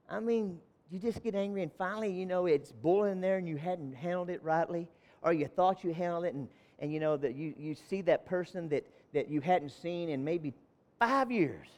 I 0.08 0.20
mean, 0.20 0.60
you 0.90 0.98
just 0.98 1.22
get 1.22 1.34
angry 1.34 1.62
and 1.62 1.72
finally, 1.72 2.12
you 2.12 2.26
know, 2.26 2.46
it's 2.46 2.72
boiling 2.72 3.20
there 3.20 3.38
and 3.38 3.48
you 3.48 3.56
hadn't 3.56 3.94
handled 3.94 4.30
it 4.30 4.42
rightly, 4.42 4.88
or 5.22 5.32
you 5.32 5.46
thought 5.46 5.84
you 5.84 5.92
handled 5.92 6.24
it 6.24 6.34
and, 6.34 6.48
and 6.78 6.92
you 6.92 7.00
know, 7.00 7.16
that 7.16 7.34
you, 7.34 7.54
you 7.58 7.74
see 7.74 8.00
that 8.02 8.26
person 8.26 8.68
that, 8.68 8.84
that 9.14 9.28
you 9.28 9.40
hadn't 9.40 9.70
seen 9.70 10.08
in 10.08 10.24
maybe 10.24 10.52
five 10.98 11.30
years, 11.30 11.68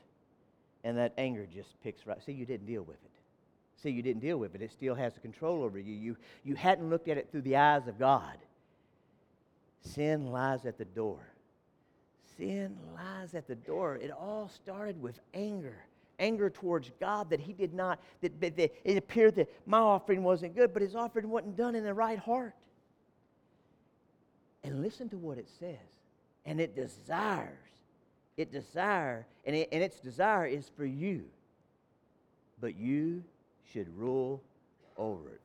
and 0.85 0.99
that 0.99 1.13
anger 1.17 1.47
just 1.47 1.81
picks 1.83 2.07
right. 2.07 2.23
See, 2.25 2.33
you 2.33 2.45
didn't 2.45 2.67
deal 2.67 2.83
with 2.83 2.97
it. 3.05 3.11
See, 3.83 3.91
you 3.91 4.03
didn't 4.03 4.21
deal 4.23 4.39
with 4.39 4.55
it. 4.55 4.63
It 4.63 4.71
still 4.71 4.95
has 4.95 5.15
control 5.21 5.63
over 5.63 5.79
you. 5.79 5.95
You, 5.95 6.17
you 6.45 6.55
hadn't 6.55 6.89
looked 6.89 7.09
at 7.09 7.19
it 7.19 7.29
through 7.31 7.43
the 7.43 7.57
eyes 7.57 7.89
of 7.89 7.99
God. 7.99 8.37
Sin 9.81 10.31
lies 10.31 10.65
at 10.67 10.79
the 10.79 10.85
door. 10.85 11.19
Sin 12.37 12.77
lies 12.95 13.35
at 13.35 13.49
the 13.49 13.57
door. 13.57 13.97
It 13.97 14.11
all 14.11 14.49
started 14.49 15.01
with 15.01 15.19
anger 15.35 15.77
anger 16.23 16.49
towards 16.49 16.91
God 17.01 17.31
that 17.31 17.41
he 17.41 17.53
did 17.53 17.75
not, 17.75 17.99
that, 18.21 18.41
that, 18.41 18.57
that, 18.57 18.73
it 18.85 18.97
appeared 18.97 19.35
that 19.35 19.49
my 19.67 19.79
offering 19.79 20.23
wasn't 20.23 20.55
good, 20.55 20.73
but 20.73 20.81
his 20.81 20.95
offering 20.95 21.29
wasn't 21.29 21.57
done 21.57 21.75
in 21.75 21.85
the 21.85 21.93
right 21.93 22.19
heart. 22.19 22.55
And 24.65 24.81
listen 24.81 25.09
to 25.11 25.19
what 25.19 25.39
it 25.39 25.49
says. 25.59 25.77
And 26.47 26.61
it 26.61 26.75
desires, 26.75 27.49
it 28.37 28.53
desire, 28.53 29.27
and, 29.45 29.55
it, 29.57 29.69
and 29.73 29.83
its 29.83 30.01
desire 30.01 30.47
is 30.47 30.71
for 30.77 30.85
you. 30.85 31.25
But 32.61 32.77
you 32.77 33.25
should 33.73 33.89
rule 33.97 34.43
over 34.97 35.29
it. 35.29 35.41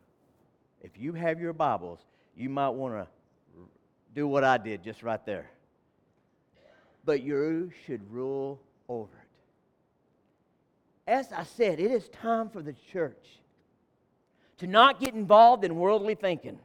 If 0.81 0.91
you 0.97 1.13
have 1.13 1.39
your 1.39 1.53
Bibles, 1.53 1.99
you 2.35 2.49
might 2.49 2.69
want 2.69 2.93
to 2.93 3.07
do 4.13 4.27
what 4.27 4.43
I 4.43 4.57
did 4.57 4.83
just 4.83 5.03
right 5.03 5.23
there. 5.25 5.49
But 7.05 7.23
you 7.23 7.71
should 7.85 8.01
rule 8.11 8.59
over 8.89 9.09
it 9.21 9.27
as 11.07 11.31
I 11.31 11.43
said, 11.43 11.79
it 11.79 11.89
is 11.89 12.09
time 12.09 12.49
for 12.49 12.61
the 12.61 12.75
church 12.91 13.39
to 14.57 14.67
not 14.67 14.99
get 14.99 15.13
involved 15.13 15.63
in 15.63 15.75
worldly 15.75 16.15
thinking. 16.15 16.59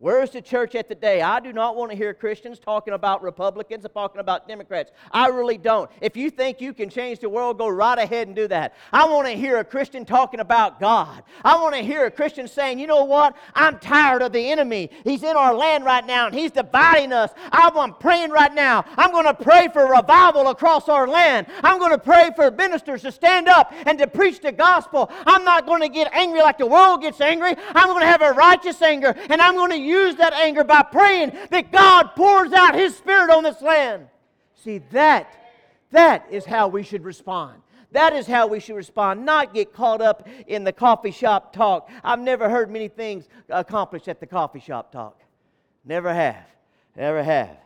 Where's 0.00 0.30
the 0.30 0.40
church 0.40 0.74
at 0.76 0.88
today? 0.88 1.20
I 1.20 1.40
do 1.40 1.52
not 1.52 1.76
want 1.76 1.90
to 1.90 1.96
hear 1.96 2.14
Christians 2.14 2.58
talking 2.58 2.94
about 2.94 3.22
Republicans 3.22 3.84
and 3.84 3.92
talking 3.92 4.18
about 4.18 4.48
Democrats. 4.48 4.92
I 5.12 5.26
really 5.26 5.58
don't. 5.58 5.90
If 6.00 6.16
you 6.16 6.30
think 6.30 6.62
you 6.62 6.72
can 6.72 6.88
change 6.88 7.18
the 7.18 7.28
world, 7.28 7.58
go 7.58 7.68
right 7.68 7.98
ahead 7.98 8.26
and 8.26 8.34
do 8.34 8.48
that. 8.48 8.74
I 8.94 9.04
want 9.04 9.26
to 9.26 9.34
hear 9.34 9.58
a 9.58 9.64
Christian 9.64 10.06
talking 10.06 10.40
about 10.40 10.80
God. 10.80 11.22
I 11.44 11.60
want 11.60 11.74
to 11.74 11.82
hear 11.82 12.06
a 12.06 12.10
Christian 12.10 12.48
saying, 12.48 12.78
you 12.78 12.86
know 12.86 13.04
what? 13.04 13.36
I'm 13.54 13.78
tired 13.78 14.22
of 14.22 14.32
the 14.32 14.50
enemy. 14.50 14.88
He's 15.04 15.22
in 15.22 15.36
our 15.36 15.52
land 15.52 15.84
right 15.84 16.06
now 16.06 16.28
and 16.28 16.34
he's 16.34 16.50
dividing 16.50 17.12
us. 17.12 17.30
I'm 17.52 17.92
praying 17.92 18.30
right 18.30 18.54
now. 18.54 18.86
I'm 18.96 19.10
going 19.10 19.26
to 19.26 19.34
pray 19.34 19.68
for 19.70 19.86
revival 19.86 20.48
across 20.48 20.88
our 20.88 21.06
land. 21.06 21.46
I'm 21.62 21.78
going 21.78 21.92
to 21.92 21.98
pray 21.98 22.30
for 22.34 22.50
ministers 22.50 23.02
to 23.02 23.12
stand 23.12 23.48
up 23.48 23.70
and 23.84 23.98
to 23.98 24.06
preach 24.06 24.40
the 24.40 24.52
gospel. 24.52 25.10
I'm 25.26 25.44
not 25.44 25.66
going 25.66 25.82
to 25.82 25.90
get 25.90 26.10
angry 26.14 26.40
like 26.40 26.56
the 26.56 26.64
world 26.64 27.02
gets 27.02 27.20
angry. 27.20 27.54
I'm 27.74 27.88
going 27.88 28.00
to 28.00 28.06
have 28.06 28.22
a 28.22 28.32
righteous 28.32 28.80
anger 28.80 29.14
and 29.28 29.42
I'm 29.42 29.56
going 29.56 29.72
to 29.72 29.89
use 29.90 30.16
that 30.16 30.32
anger 30.32 30.64
by 30.64 30.82
praying 30.82 31.32
that 31.50 31.72
God 31.72 32.14
pours 32.16 32.52
out 32.52 32.74
His 32.74 32.96
Spirit 32.96 33.30
on 33.30 33.42
this 33.42 33.60
land. 33.60 34.06
See, 34.54 34.78
that, 34.92 35.32
that 35.90 36.26
is 36.30 36.44
how 36.44 36.68
we 36.68 36.82
should 36.82 37.04
respond. 37.04 37.62
That 37.92 38.12
is 38.12 38.26
how 38.26 38.46
we 38.46 38.60
should 38.60 38.76
respond, 38.76 39.24
not 39.24 39.52
get 39.52 39.72
caught 39.72 40.00
up 40.00 40.28
in 40.46 40.62
the 40.62 40.72
coffee 40.72 41.10
shop 41.10 41.52
talk. 41.52 41.90
I've 42.04 42.20
never 42.20 42.48
heard 42.48 42.70
many 42.70 42.88
things 42.88 43.28
accomplished 43.48 44.06
at 44.06 44.20
the 44.20 44.26
coffee 44.26 44.60
shop 44.60 44.92
talk. 44.92 45.20
Never 45.84 46.14
have. 46.14 46.46
Never 46.96 47.22
have. 47.22 47.56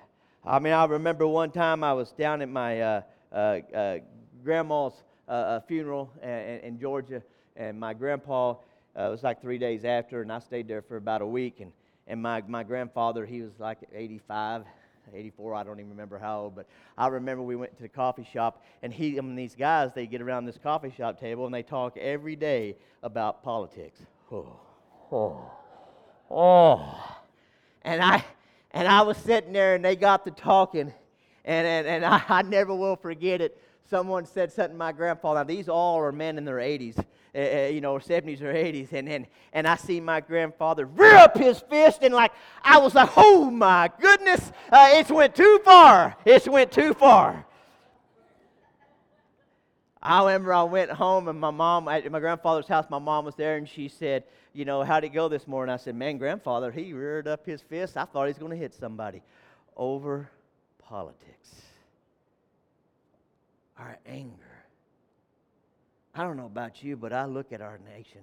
I 0.44 0.58
mean, 0.58 0.72
I 0.72 0.84
remember 0.86 1.26
one 1.26 1.50
time 1.50 1.84
I 1.84 1.92
was 1.92 2.12
down 2.12 2.40
at 2.40 2.48
my 2.48 2.80
uh, 2.80 3.02
uh, 3.32 3.36
uh, 3.74 3.98
grandma's 4.42 4.94
uh, 5.28 5.32
uh, 5.32 5.60
funeral 5.60 6.10
in, 6.22 6.28
in, 6.28 6.78
Georgia, 6.78 7.22
and 7.56 7.78
my 7.80 7.94
grandpa, 7.94 8.50
uh, 8.50 8.54
it 8.94 9.10
was 9.10 9.22
like 9.22 9.40
three 9.40 9.58
days 9.58 9.84
after, 9.84 10.22
and 10.22 10.30
I 10.30 10.38
stayed 10.38 10.68
there 10.68 10.82
for 10.82 10.96
about 10.96 11.22
a 11.22 11.26
week. 11.26 11.60
And, 11.60 11.72
and 12.06 12.20
my, 12.20 12.42
my 12.46 12.62
grandfather, 12.62 13.24
he 13.24 13.42
was 13.42 13.52
like 13.58 13.78
85, 13.94 14.64
84, 15.12 15.54
I 15.54 15.62
don't 15.62 15.78
even 15.78 15.90
remember 15.90 16.18
how 16.18 16.42
old, 16.42 16.56
but 16.56 16.66
I 16.96 17.08
remember 17.08 17.42
we 17.42 17.56
went 17.56 17.76
to 17.76 17.82
the 17.82 17.88
coffee 17.88 18.26
shop, 18.30 18.62
and 18.82 18.92
he 18.92 19.18
and 19.18 19.38
these 19.38 19.54
guys, 19.54 19.90
they 19.94 20.06
get 20.06 20.20
around 20.20 20.46
this 20.46 20.58
coffee 20.62 20.92
shop 20.96 21.18
table 21.20 21.46
and 21.46 21.54
they 21.54 21.62
talk 21.62 21.96
every 21.96 22.36
day 22.36 22.76
about 23.02 23.42
politics. 23.42 24.00
Oh, 24.30 24.60
oh, 25.12 25.50
oh. 26.30 27.16
And 27.82 28.02
I, 28.02 28.24
and 28.70 28.88
I 28.88 29.02
was 29.02 29.16
sitting 29.18 29.52
there, 29.52 29.74
and 29.74 29.84
they 29.84 29.96
got 29.96 30.24
to 30.24 30.30
talking, 30.30 30.92
and, 31.44 31.66
and, 31.66 31.86
and 31.86 32.04
I, 32.04 32.22
I 32.28 32.42
never 32.42 32.74
will 32.74 32.96
forget 32.96 33.40
it. 33.40 33.60
Someone 33.88 34.24
said 34.24 34.50
something 34.50 34.72
to 34.72 34.78
my 34.78 34.92
grandfather. 34.92 35.40
Now, 35.40 35.44
these 35.44 35.68
all 35.68 35.98
are 36.00 36.12
men 36.12 36.38
in 36.38 36.44
their 36.44 36.56
80s 36.56 37.04
uh, 37.34 37.68
you 37.68 37.80
know, 37.80 37.94
70s 37.94 38.40
or 38.42 38.52
80s, 38.52 38.92
and, 38.92 39.08
and, 39.08 39.26
and 39.52 39.66
I 39.66 39.76
see 39.76 40.00
my 40.00 40.20
grandfather 40.20 40.86
rear 40.86 41.16
up 41.16 41.36
his 41.36 41.60
fist, 41.60 42.00
and 42.02 42.14
like, 42.14 42.32
I 42.62 42.78
was 42.78 42.94
like, 42.94 43.10
oh 43.16 43.50
my 43.50 43.90
goodness, 44.00 44.52
uh, 44.70 44.90
it's 44.92 45.10
went 45.10 45.34
too 45.34 45.60
far. 45.64 46.16
It's 46.24 46.48
went 46.48 46.70
too 46.70 46.94
far. 46.94 47.44
I 50.04 50.18
remember 50.20 50.52
I 50.52 50.64
went 50.64 50.90
home 50.90 51.28
and 51.28 51.40
my 51.40 51.50
mom, 51.50 51.88
at 51.88 52.10
my 52.10 52.20
grandfather's 52.20 52.68
house, 52.68 52.84
my 52.90 52.98
mom 52.98 53.24
was 53.24 53.34
there 53.36 53.56
and 53.56 53.66
she 53.66 53.88
said, 53.88 54.24
You 54.52 54.66
know, 54.66 54.82
how'd 54.82 55.02
it 55.04 55.08
go 55.08 55.28
this 55.28 55.48
morning? 55.48 55.72
I 55.72 55.78
said, 55.78 55.94
Man, 55.94 56.18
grandfather, 56.18 56.70
he 56.70 56.92
reared 56.92 57.26
up 57.26 57.46
his 57.46 57.62
fist. 57.62 57.96
I 57.96 58.04
thought 58.04 58.24
he 58.24 58.28
was 58.28 58.38
going 58.38 58.50
to 58.50 58.56
hit 58.56 58.74
somebody 58.74 59.22
over 59.76 60.28
politics. 60.78 61.48
Our 63.78 63.96
anger 64.06 64.53
I 66.14 66.22
don't 66.22 66.36
know 66.36 66.46
about 66.46 66.82
you, 66.82 66.96
but 66.96 67.12
I 67.12 67.24
look 67.24 67.52
at 67.52 67.60
our 67.60 67.78
nation 67.78 68.20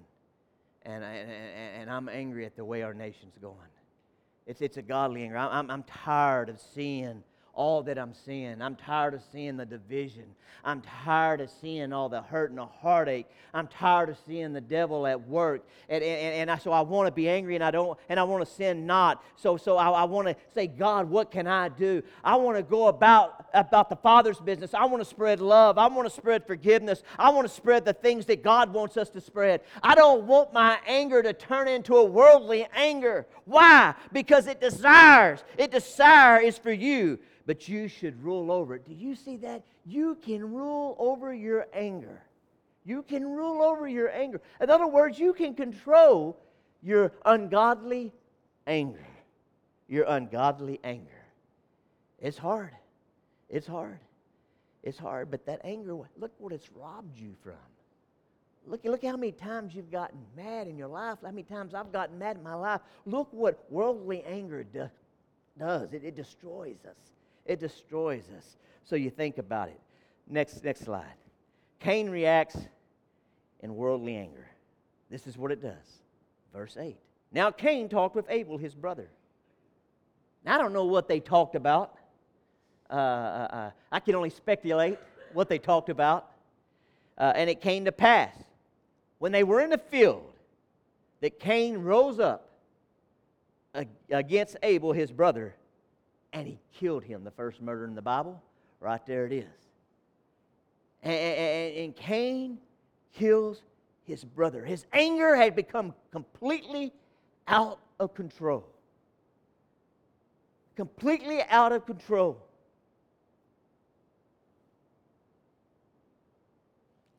and, 0.83 1.03
and, 1.03 1.29
and 1.29 1.89
I'm 1.89 2.09
angry 2.09 2.45
at 2.45 2.55
the 2.55 2.65
way 2.65 2.83
our 2.83 2.93
nation's 2.93 3.37
going. 3.41 3.57
It's, 4.47 4.61
it's 4.61 4.77
a 4.77 4.81
godly 4.81 5.23
anger. 5.23 5.37
I'm, 5.37 5.69
I'm 5.69 5.83
tired 5.83 6.49
of 6.49 6.59
seeing 6.59 7.23
all 7.53 7.83
that 7.83 7.97
I'm 7.97 8.13
seeing. 8.13 8.61
I'm 8.61 8.75
tired 8.75 9.13
of 9.13 9.21
seeing 9.31 9.57
the 9.57 9.65
division. 9.65 10.23
I'm 10.63 10.81
tired 10.81 11.41
of 11.41 11.49
seeing 11.49 11.91
all 11.91 12.07
the 12.07 12.21
hurt 12.21 12.49
and 12.49 12.59
the 12.59 12.65
heartache. 12.65 13.25
I'm 13.53 13.67
tired 13.67 14.09
of 14.09 14.17
seeing 14.25 14.53
the 14.53 14.61
devil 14.61 15.07
at 15.07 15.27
work. 15.27 15.67
And, 15.89 16.03
and, 16.03 16.35
and 16.35 16.51
I, 16.51 16.57
so 16.57 16.71
I 16.71 16.81
want 16.81 17.07
to 17.07 17.11
be 17.11 17.27
angry 17.27 17.55
and 17.55 17.63
I 17.63 17.71
don't 17.71 17.97
and 18.09 18.19
I 18.19 18.23
want 18.23 18.45
to 18.45 18.51
sin 18.51 18.85
not. 18.85 19.23
So 19.35 19.57
so 19.57 19.77
I, 19.77 19.89
I 19.89 20.03
want 20.03 20.27
to 20.27 20.35
say, 20.53 20.67
God, 20.67 21.09
what 21.09 21.31
can 21.31 21.47
I 21.47 21.69
do? 21.69 22.03
I 22.23 22.35
want 22.35 22.57
to 22.57 22.63
go 22.63 22.87
about 22.87 23.47
about 23.53 23.89
the 23.89 23.95
Father's 23.95 24.39
business. 24.39 24.73
I 24.73 24.85
want 24.85 25.03
to 25.03 25.09
spread 25.09 25.41
love. 25.41 25.77
I 25.77 25.87
want 25.87 26.07
to 26.07 26.13
spread 26.13 26.45
forgiveness. 26.45 27.03
I 27.17 27.31
want 27.31 27.47
to 27.47 27.53
spread 27.53 27.83
the 27.83 27.93
things 27.93 28.25
that 28.27 28.43
God 28.43 28.71
wants 28.71 28.97
us 28.97 29.09
to 29.09 29.21
spread. 29.21 29.61
I 29.83 29.95
don't 29.95 30.23
want 30.23 30.53
my 30.53 30.77
anger 30.85 31.21
to 31.23 31.33
turn 31.33 31.67
into 31.67 31.95
a 31.95 32.05
worldly 32.05 32.67
anger. 32.75 33.25
Why? 33.45 33.95
Because 34.13 34.47
it 34.47 34.61
desires. 34.61 35.43
It 35.57 35.71
desire 35.71 36.39
is 36.39 36.57
for 36.57 36.71
you 36.71 37.19
but 37.45 37.67
you 37.67 37.87
should 37.87 38.21
rule 38.23 38.51
over 38.51 38.75
it. 38.75 38.85
Do 38.85 38.93
you 38.93 39.15
see 39.15 39.37
that? 39.37 39.63
You 39.85 40.17
can 40.23 40.53
rule 40.53 40.95
over 40.99 41.33
your 41.33 41.67
anger. 41.73 42.21
You 42.85 43.03
can 43.03 43.25
rule 43.25 43.61
over 43.61 43.87
your 43.87 44.09
anger. 44.09 44.41
In 44.59 44.69
other 44.69 44.87
words, 44.87 45.19
you 45.19 45.33
can 45.33 45.53
control 45.53 46.37
your 46.81 47.11
ungodly 47.25 48.11
anger. 48.67 49.05
Your 49.87 50.05
ungodly 50.05 50.79
anger. 50.83 51.11
It's 52.19 52.37
hard. 52.37 52.71
It's 53.49 53.67
hard. 53.67 53.99
It's 54.83 54.97
hard, 54.97 55.29
but 55.29 55.45
that 55.45 55.61
anger, 55.63 55.95
look 56.17 56.31
what 56.39 56.53
it's 56.53 56.69
robbed 56.71 57.17
you 57.19 57.35
from. 57.43 57.53
Look, 58.65 58.81
look 58.83 59.03
how 59.03 59.15
many 59.15 59.31
times 59.31 59.75
you've 59.75 59.91
gotten 59.91 60.19
mad 60.35 60.67
in 60.67 60.77
your 60.77 60.87
life, 60.87 61.17
how 61.23 61.29
many 61.29 61.43
times 61.43 61.73
I've 61.73 61.91
gotten 61.91 62.17
mad 62.17 62.37
in 62.37 62.43
my 62.43 62.53
life. 62.53 62.81
Look 63.05 63.27
what 63.31 63.63
worldly 63.69 64.23
anger 64.23 64.63
do, 64.63 64.89
does. 65.57 65.93
It, 65.93 66.03
it 66.03 66.15
destroys 66.15 66.77
us. 66.85 66.95
It 67.45 67.59
destroys 67.59 68.23
us. 68.37 68.57
So 68.83 68.95
you 68.95 69.09
think 69.09 69.37
about 69.37 69.69
it. 69.69 69.79
Next, 70.27 70.63
next 70.63 70.81
slide. 70.81 71.05
Cain 71.79 72.09
reacts 72.09 72.57
in 73.61 73.75
worldly 73.75 74.15
anger. 74.15 74.47
This 75.09 75.27
is 75.27 75.37
what 75.37 75.51
it 75.51 75.61
does. 75.61 76.01
Verse 76.53 76.77
8. 76.79 76.97
Now 77.31 77.51
Cain 77.51 77.89
talked 77.89 78.15
with 78.15 78.25
Abel, 78.29 78.57
his 78.57 78.75
brother. 78.75 79.09
Now, 80.43 80.55
I 80.55 80.57
don't 80.57 80.73
know 80.73 80.85
what 80.85 81.07
they 81.07 81.19
talked 81.19 81.55
about. 81.55 81.95
Uh, 82.89 82.93
uh, 82.93 83.47
uh, 83.51 83.71
I 83.91 83.99
can 83.99 84.15
only 84.15 84.29
speculate 84.29 84.97
what 85.33 85.49
they 85.49 85.59
talked 85.59 85.89
about. 85.89 86.27
Uh, 87.17 87.33
and 87.35 87.49
it 87.49 87.61
came 87.61 87.85
to 87.85 87.91
pass 87.91 88.33
when 89.19 89.31
they 89.31 89.43
were 89.43 89.61
in 89.61 89.69
the 89.69 89.77
field 89.77 90.33
that 91.21 91.39
Cain 91.39 91.77
rose 91.77 92.19
up 92.19 92.49
against 94.09 94.57
Abel, 94.63 94.91
his 94.91 95.11
brother, 95.11 95.55
and 96.33 96.47
he 96.47 96.59
killed 96.73 97.03
him. 97.03 97.23
The 97.23 97.31
first 97.31 97.61
murder 97.61 97.85
in 97.85 97.95
the 97.95 98.01
Bible, 98.01 98.41
right 98.79 99.05
there 99.05 99.25
it 99.25 99.33
is. 99.33 99.45
And, 101.03 101.13
and, 101.13 101.95
Cain 101.95 102.59
kills 103.13 103.63
his 104.03 104.23
brother. 104.23 104.63
His 104.63 104.85
anger 104.93 105.35
had 105.35 105.55
become 105.55 105.93
completely 106.11 106.93
out 107.47 107.79
of 107.99 108.13
control. 108.13 108.67
Completely 110.75 111.41
out 111.49 111.71
of 111.71 111.85
control. 111.85 112.37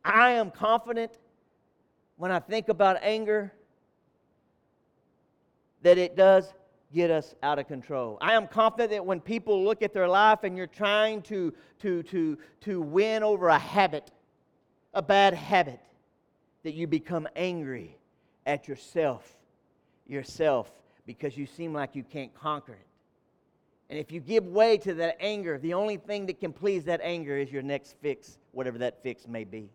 I 0.04 0.32
am 0.32 0.50
confident 0.50 1.18
when 2.16 2.30
I 2.30 2.38
think 2.38 2.68
about 2.68 2.98
anger 3.02 3.52
that 5.82 5.98
it 5.98 6.16
does 6.16 6.52
get 6.92 7.10
us 7.10 7.34
out 7.42 7.58
of 7.58 7.66
control. 7.66 8.18
I 8.20 8.34
am 8.34 8.46
confident 8.46 8.90
that 8.90 9.04
when 9.04 9.20
people 9.20 9.64
look 9.64 9.82
at 9.82 9.92
their 9.92 10.08
life 10.08 10.40
and 10.42 10.56
you're 10.56 10.66
trying 10.66 11.22
to, 11.22 11.52
to, 11.80 12.02
to, 12.04 12.38
to 12.62 12.80
win 12.80 13.22
over 13.22 13.48
a 13.48 13.58
habit, 13.58 14.10
a 14.94 15.02
bad 15.02 15.34
habit, 15.34 15.80
that 16.62 16.74
you 16.74 16.86
become 16.86 17.26
angry 17.34 17.96
at 18.46 18.68
yourself, 18.68 19.36
yourself, 20.06 20.70
because 21.06 21.36
you 21.36 21.46
seem 21.46 21.72
like 21.72 21.96
you 21.96 22.04
can't 22.04 22.34
conquer 22.34 22.74
it. 22.74 22.86
And 23.90 23.98
if 23.98 24.10
you 24.10 24.20
give 24.20 24.46
way 24.46 24.78
to 24.78 24.94
that 24.94 25.16
anger, 25.20 25.58
the 25.58 25.74
only 25.74 25.96
thing 25.96 26.26
that 26.26 26.40
can 26.40 26.52
please 26.52 26.84
that 26.84 27.00
anger 27.02 27.36
is 27.36 27.50
your 27.50 27.62
next 27.62 27.96
fix, 28.00 28.38
whatever 28.52 28.78
that 28.78 29.02
fix 29.02 29.28
may 29.28 29.44
be. 29.44 29.70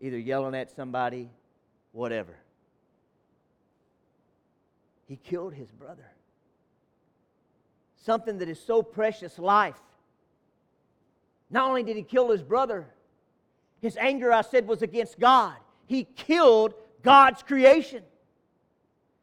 Either 0.00 0.18
yelling 0.18 0.54
at 0.54 0.74
somebody, 0.74 1.30
whatever. 1.92 2.36
He 5.06 5.16
killed 5.16 5.54
his 5.54 5.70
brother. 5.70 6.10
Something 8.04 8.38
that 8.38 8.48
is 8.48 8.60
so 8.60 8.82
precious 8.82 9.38
life. 9.38 9.80
Not 11.50 11.68
only 11.68 11.82
did 11.82 11.96
he 11.96 12.02
kill 12.02 12.30
his 12.30 12.42
brother, 12.42 12.86
his 13.80 13.96
anger, 13.96 14.32
I 14.32 14.42
said, 14.42 14.66
was 14.66 14.82
against 14.82 15.18
God. 15.18 15.56
He 15.86 16.04
killed 16.04 16.74
God's 17.02 17.42
creation. 17.42 18.02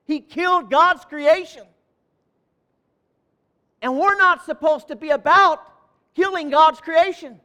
He 0.06 0.22
killed 0.22 0.69
God's 0.69 1.04
creation. 1.06 1.63
And 3.82 3.98
we're 3.98 4.17
not 4.17 4.46
supposed 4.46 4.88
to 4.88 4.96
be 4.96 5.10
about 5.10 5.62
killing 6.15 6.50
God's 6.50 6.80
creation. 6.80 7.39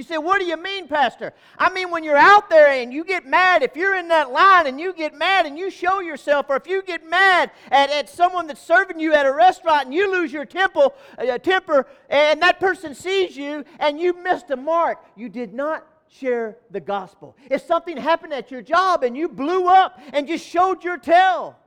You 0.00 0.04
say, 0.04 0.16
What 0.16 0.40
do 0.40 0.46
you 0.46 0.56
mean, 0.56 0.88
Pastor? 0.88 1.34
I 1.58 1.68
mean, 1.68 1.90
when 1.90 2.04
you're 2.04 2.16
out 2.16 2.48
there 2.48 2.68
and 2.68 2.90
you 2.90 3.04
get 3.04 3.26
mad, 3.26 3.62
if 3.62 3.76
you're 3.76 3.94
in 3.94 4.08
that 4.08 4.32
line 4.32 4.66
and 4.66 4.80
you 4.80 4.94
get 4.94 5.14
mad 5.14 5.44
and 5.44 5.58
you 5.58 5.70
show 5.70 6.00
yourself, 6.00 6.46
or 6.48 6.56
if 6.56 6.66
you 6.66 6.80
get 6.82 7.06
mad 7.06 7.50
at, 7.70 7.90
at 7.90 8.08
someone 8.08 8.46
that's 8.46 8.62
serving 8.62 8.98
you 8.98 9.12
at 9.12 9.26
a 9.26 9.30
restaurant 9.30 9.84
and 9.84 9.94
you 9.94 10.10
lose 10.10 10.32
your 10.32 10.46
temple, 10.46 10.94
uh, 11.18 11.36
temper 11.36 11.86
and 12.08 12.40
that 12.40 12.58
person 12.58 12.94
sees 12.94 13.36
you 13.36 13.62
and 13.78 14.00
you 14.00 14.14
missed 14.14 14.48
a 14.48 14.56
mark, 14.56 15.04
you 15.16 15.28
did 15.28 15.52
not 15.52 15.86
share 16.08 16.56
the 16.70 16.80
gospel. 16.80 17.36
If 17.50 17.66
something 17.66 17.98
happened 17.98 18.32
at 18.32 18.50
your 18.50 18.62
job 18.62 19.02
and 19.04 19.14
you 19.14 19.28
blew 19.28 19.68
up 19.68 20.00
and 20.14 20.26
just 20.26 20.46
showed 20.46 20.82
your 20.82 20.96
tail, 20.96 21.58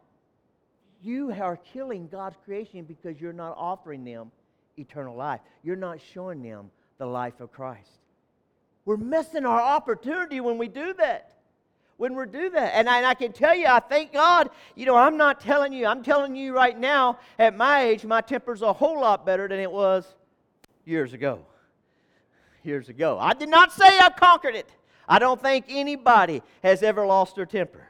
you 1.03 1.31
are 1.39 1.57
killing 1.71 2.07
God's 2.07 2.37
creation 2.45 2.85
because 2.85 3.21
you're 3.21 3.31
not 3.31 3.55
offering 3.59 4.03
them 4.03 4.31
eternal 4.75 5.15
life. 5.15 5.41
You're 5.61 5.75
not 5.75 5.99
showing 6.01 6.41
them 6.41 6.71
the 6.97 7.05
life 7.05 7.39
of 7.39 7.51
Christ. 7.51 7.91
We're 8.85 8.97
missing 8.97 9.45
our 9.45 9.61
opportunity 9.61 10.39
when 10.39 10.57
we 10.57 10.67
do 10.67 10.93
that. 10.95 11.29
when 11.97 12.15
we 12.15 12.25
do 12.25 12.49
that. 12.49 12.73
And 12.75 12.89
I, 12.89 12.97
and 12.97 13.05
I, 13.05 13.13
can 13.13 13.31
tell 13.31 13.55
you, 13.55 13.67
I 13.67 13.79
thank 13.79 14.11
God, 14.11 14.49
you 14.75 14.85
know, 14.85 14.95
I'm 14.95 15.15
not 15.15 15.39
telling 15.39 15.71
you, 15.71 15.85
I'm 15.85 16.03
telling 16.03 16.35
you 16.35 16.53
right 16.53 16.77
now, 16.77 17.19
at 17.39 17.55
my 17.55 17.83
age, 17.83 18.03
my 18.03 18.19
temper's 18.19 18.61
a 18.61 18.73
whole 18.73 18.99
lot 18.99 19.25
better 19.25 19.47
than 19.47 19.59
it 19.59 19.71
was 19.71 20.05
years 20.85 21.13
ago. 21.13 21.45
Years 22.63 22.89
ago. 22.89 23.17
I 23.19 23.33
did 23.33 23.49
not 23.49 23.71
say 23.71 23.99
I've 23.99 24.15
conquered 24.15 24.55
it. 24.55 24.69
I 25.07 25.19
don't 25.19 25.41
think 25.41 25.65
anybody 25.69 26.41
has 26.63 26.81
ever 26.81 27.05
lost 27.05 27.35
their 27.35 27.45
temper. 27.45 27.82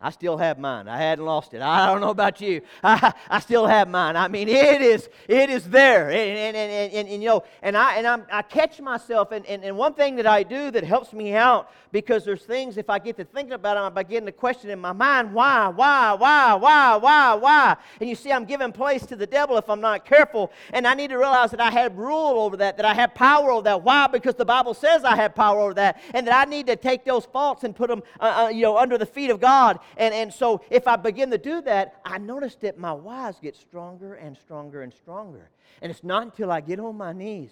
I 0.00 0.10
still 0.10 0.36
have 0.36 0.60
mine. 0.60 0.86
I 0.86 0.96
hadn't 0.96 1.24
lost 1.24 1.54
it. 1.54 1.60
I 1.60 1.86
don't 1.86 2.00
know 2.00 2.10
about 2.10 2.40
you. 2.40 2.60
I, 2.84 3.12
I 3.28 3.40
still 3.40 3.66
have 3.66 3.88
mine. 3.88 4.14
I 4.14 4.28
mean, 4.28 4.48
it 4.48 4.80
is 4.80 5.08
it 5.26 5.50
is 5.50 5.68
there. 5.68 6.08
And, 6.08 6.16
and, 6.16 6.56
and, 6.56 6.94
and, 6.94 7.08
and 7.08 7.22
you 7.22 7.28
know, 7.28 7.42
and 7.62 7.76
I 7.76 7.96
and 7.96 8.06
I'm, 8.06 8.24
i 8.30 8.42
catch 8.42 8.80
myself. 8.80 9.32
And, 9.32 9.44
and, 9.46 9.64
and 9.64 9.76
one 9.76 9.94
thing 9.94 10.14
that 10.16 10.26
I 10.26 10.44
do 10.44 10.70
that 10.70 10.84
helps 10.84 11.12
me 11.12 11.34
out 11.34 11.72
because 11.90 12.24
there's 12.24 12.42
things 12.42 12.76
if 12.76 12.88
I 12.88 13.00
get 13.00 13.16
to 13.16 13.24
thinking 13.24 13.54
about 13.54 13.74
them, 13.74 13.84
I 13.84 14.02
begin 14.02 14.24
to 14.26 14.32
question 14.32 14.70
in 14.70 14.78
my 14.78 14.92
mind 14.92 15.34
why, 15.34 15.66
why, 15.68 16.14
why, 16.14 16.54
why, 16.54 16.96
why, 16.96 17.34
why. 17.34 17.76
And 17.98 18.08
you 18.08 18.14
see, 18.14 18.30
I'm 18.30 18.44
giving 18.44 18.70
place 18.70 19.04
to 19.06 19.16
the 19.16 19.26
devil 19.26 19.56
if 19.58 19.68
I'm 19.68 19.80
not 19.80 20.04
careful. 20.04 20.52
And 20.72 20.86
I 20.86 20.94
need 20.94 21.08
to 21.08 21.16
realize 21.16 21.50
that 21.50 21.60
I 21.60 21.70
have 21.72 21.96
rule 21.96 22.38
over 22.40 22.56
that, 22.58 22.76
that 22.76 22.86
I 22.86 22.94
have 22.94 23.14
power 23.14 23.50
over 23.50 23.62
that. 23.62 23.82
Why? 23.82 24.06
Because 24.06 24.36
the 24.36 24.44
Bible 24.44 24.74
says 24.74 25.02
I 25.02 25.16
have 25.16 25.34
power 25.34 25.60
over 25.60 25.74
that, 25.74 26.00
and 26.14 26.24
that 26.28 26.46
I 26.46 26.48
need 26.48 26.68
to 26.68 26.76
take 26.76 27.04
those 27.04 27.24
faults 27.24 27.64
and 27.64 27.74
put 27.74 27.88
them, 27.88 28.04
uh, 28.20 28.44
uh, 28.44 28.48
you 28.48 28.62
know, 28.62 28.78
under 28.78 28.96
the 28.96 29.06
feet 29.06 29.30
of 29.30 29.40
God 29.40 29.80
and, 29.96 30.14
and 30.14 30.32
so 30.32 30.60
if 30.70 30.86
I 30.86 30.96
begin 30.96 31.30
to 31.30 31.38
do 31.38 31.60
that, 31.62 32.00
I 32.04 32.18
notice 32.18 32.54
that 32.56 32.78
my 32.78 32.92
whys 32.92 33.36
get 33.40 33.56
stronger 33.56 34.14
and 34.14 34.36
stronger 34.36 34.82
and 34.82 34.92
stronger. 34.92 35.50
And 35.82 35.90
it's 35.90 36.04
not 36.04 36.22
until 36.22 36.50
I 36.50 36.60
get 36.60 36.80
on 36.80 36.96
my 36.96 37.12
knees, 37.12 37.50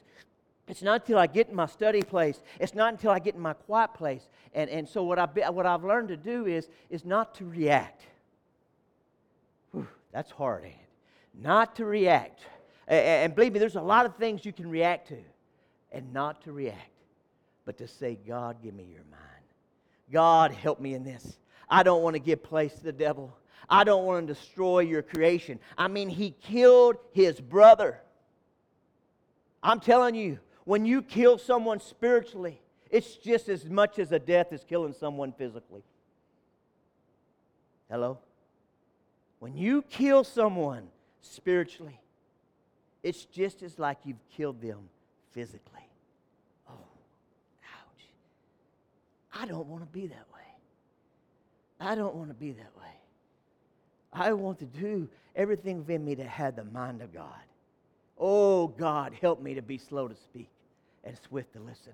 it's 0.68 0.82
not 0.82 1.02
until 1.02 1.18
I 1.18 1.26
get 1.26 1.48
in 1.48 1.54
my 1.54 1.66
study 1.66 2.02
place, 2.02 2.42
it's 2.58 2.74
not 2.74 2.92
until 2.92 3.10
I 3.12 3.18
get 3.18 3.34
in 3.34 3.40
my 3.40 3.52
quiet 3.52 3.94
place. 3.94 4.28
And, 4.52 4.68
and 4.70 4.88
so 4.88 5.04
what, 5.04 5.18
I, 5.18 5.50
what 5.50 5.66
I've 5.66 5.84
learned 5.84 6.08
to 6.08 6.16
do 6.16 6.46
is, 6.46 6.68
is 6.90 7.04
not 7.04 7.34
to 7.36 7.44
react. 7.44 8.02
Whew, 9.72 9.86
that's 10.12 10.30
hard? 10.30 10.66
Not 11.40 11.76
to 11.76 11.84
react. 11.84 12.40
And, 12.88 13.00
and 13.00 13.34
believe 13.34 13.52
me, 13.52 13.58
there's 13.58 13.76
a 13.76 13.80
lot 13.80 14.06
of 14.06 14.16
things 14.16 14.44
you 14.44 14.52
can 14.52 14.68
react 14.68 15.08
to, 15.08 15.18
and 15.92 16.12
not 16.12 16.42
to 16.42 16.52
react, 16.52 16.90
but 17.64 17.78
to 17.78 17.86
say, 17.86 18.18
God, 18.26 18.56
give 18.62 18.74
me 18.74 18.86
your 18.90 19.04
mind. 19.10 19.22
God, 20.12 20.52
help 20.52 20.80
me 20.80 20.94
in 20.94 21.04
this. 21.04 21.38
I 21.68 21.82
don't 21.82 22.02
want 22.02 22.14
to 22.14 22.20
give 22.20 22.42
place 22.42 22.74
to 22.74 22.84
the 22.84 22.92
devil. 22.92 23.36
I 23.68 23.84
don't 23.84 24.04
want 24.04 24.26
to 24.26 24.34
destroy 24.34 24.80
your 24.80 25.02
creation. 25.02 25.58
I 25.76 25.88
mean, 25.88 26.08
he 26.08 26.30
killed 26.30 26.96
his 27.12 27.40
brother. 27.40 28.00
I'm 29.62 29.80
telling 29.80 30.14
you, 30.14 30.38
when 30.64 30.86
you 30.86 31.02
kill 31.02 31.38
someone 31.38 31.80
spiritually, 31.80 32.60
it's 32.90 33.16
just 33.16 33.48
as 33.48 33.64
much 33.64 33.98
as 33.98 34.12
a 34.12 34.18
death 34.18 34.52
as 34.52 34.62
killing 34.64 34.92
someone 34.92 35.32
physically. 35.32 35.82
Hello? 37.90 38.18
When 39.38 39.56
you 39.56 39.82
kill 39.82 40.24
someone 40.24 40.88
spiritually, 41.22 42.00
it's 43.02 43.24
just 43.24 43.62
as 43.62 43.78
like 43.78 43.98
you've 44.04 44.24
killed 44.36 44.60
them 44.60 44.88
physically. 45.32 45.88
Oh, 46.68 46.72
ouch. 46.72 48.04
I 49.32 49.46
don't 49.46 49.66
want 49.66 49.82
to 49.82 49.88
be 49.88 50.06
that 50.06 50.26
way. 50.34 50.35
I 51.80 51.94
don't 51.94 52.14
want 52.14 52.28
to 52.28 52.34
be 52.34 52.52
that 52.52 52.76
way. 52.78 52.84
I 54.12 54.32
want 54.32 54.58
to 54.60 54.64
do 54.64 55.08
everything 55.34 55.78
within 55.78 56.04
me 56.04 56.14
to 56.16 56.24
have 56.24 56.56
the 56.56 56.64
mind 56.64 57.02
of 57.02 57.12
God. 57.12 57.28
Oh, 58.18 58.68
God, 58.68 59.12
help 59.20 59.42
me 59.42 59.54
to 59.54 59.62
be 59.62 59.76
slow 59.76 60.08
to 60.08 60.14
speak 60.14 60.48
and 61.04 61.16
swift 61.28 61.52
to 61.52 61.60
listen. 61.60 61.92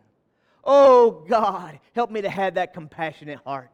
Oh, 0.64 1.24
God, 1.28 1.80
help 1.94 2.10
me 2.10 2.22
to 2.22 2.30
have 2.30 2.54
that 2.54 2.72
compassionate 2.72 3.40
heart. 3.44 3.70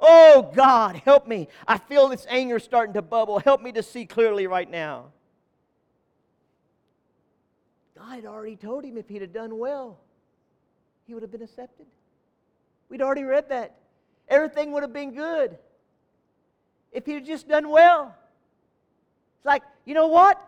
Oh, 0.00 0.50
God, 0.54 0.96
help 1.04 1.28
me. 1.28 1.48
I 1.68 1.76
feel 1.76 2.08
this 2.08 2.26
anger 2.30 2.58
starting 2.58 2.94
to 2.94 3.02
bubble. 3.02 3.38
Help 3.38 3.60
me 3.60 3.72
to 3.72 3.82
see 3.82 4.06
clearly 4.06 4.46
right 4.46 4.70
now. 4.70 5.06
God 7.98 8.14
had 8.14 8.24
already 8.24 8.56
told 8.56 8.84
him 8.84 8.96
if 8.96 9.08
he'd 9.08 9.20
have 9.20 9.34
done 9.34 9.58
well, 9.58 9.98
he 11.06 11.12
would 11.12 11.22
have 11.22 11.30
been 11.30 11.42
accepted. 11.42 11.84
We'd 12.88 13.02
already 13.02 13.24
read 13.24 13.50
that 13.50 13.76
everything 14.30 14.72
would 14.72 14.82
have 14.82 14.92
been 14.92 15.12
good 15.12 15.58
if 16.92 17.04
he'd 17.04 17.26
just 17.26 17.48
done 17.48 17.68
well. 17.68 18.14
It's 19.38 19.46
like, 19.46 19.62
you 19.84 19.94
know 19.94 20.08
what? 20.08 20.40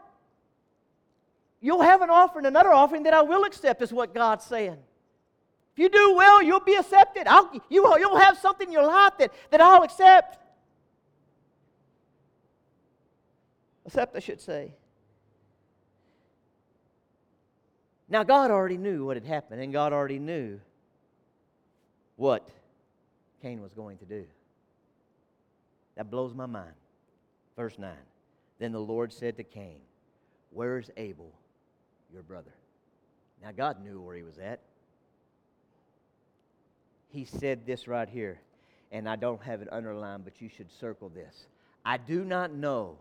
You'll 1.60 1.82
have 1.82 2.02
an 2.02 2.10
offering, 2.10 2.46
another 2.46 2.72
offering 2.72 3.04
that 3.04 3.14
I 3.14 3.22
will 3.22 3.44
accept, 3.44 3.82
is 3.82 3.92
what 3.92 4.14
God's 4.14 4.44
saying. 4.44 4.78
If 5.74 5.78
you 5.78 5.88
do 5.88 6.14
well, 6.14 6.42
you'll 6.42 6.60
be 6.60 6.74
accepted. 6.74 7.26
I'll, 7.26 7.50
you, 7.70 7.82
will, 7.82 7.98
you'll 7.98 8.18
have 8.18 8.36
something 8.38 8.66
in 8.66 8.72
your 8.72 8.86
life 8.86 9.14
that, 9.18 9.32
that 9.50 9.60
I'll 9.60 9.82
accept. 9.82 10.38
Accept, 13.86 14.14
I 14.16 14.18
should 14.18 14.40
say. 14.40 14.74
Now, 18.08 18.22
God 18.24 18.50
already 18.50 18.76
knew 18.76 19.06
what 19.06 19.16
had 19.16 19.24
happened, 19.24 19.62
and 19.62 19.72
God 19.72 19.94
already 19.94 20.18
knew 20.18 20.60
what 22.16 22.46
Cain 23.42 23.60
was 23.60 23.72
going 23.74 23.98
to 23.98 24.04
do. 24.04 24.24
That 25.96 26.10
blows 26.10 26.32
my 26.32 26.46
mind. 26.46 26.74
Verse 27.56 27.78
9. 27.78 27.92
Then 28.58 28.72
the 28.72 28.80
Lord 28.80 29.12
said 29.12 29.36
to 29.36 29.42
Cain, 29.42 29.80
Where's 30.50 30.90
Abel, 30.96 31.32
your 32.12 32.22
brother? 32.22 32.52
Now, 33.42 33.50
God 33.50 33.82
knew 33.82 34.00
where 34.00 34.16
he 34.16 34.22
was 34.22 34.38
at. 34.38 34.60
He 37.08 37.24
said 37.24 37.66
this 37.66 37.88
right 37.88 38.08
here, 38.08 38.40
and 38.92 39.08
I 39.08 39.16
don't 39.16 39.42
have 39.42 39.60
it 39.60 39.68
underlined, 39.72 40.24
but 40.24 40.40
you 40.40 40.48
should 40.48 40.70
circle 40.70 41.08
this. 41.08 41.46
I 41.84 41.96
do 41.96 42.24
not 42.24 42.52
know, 42.52 42.96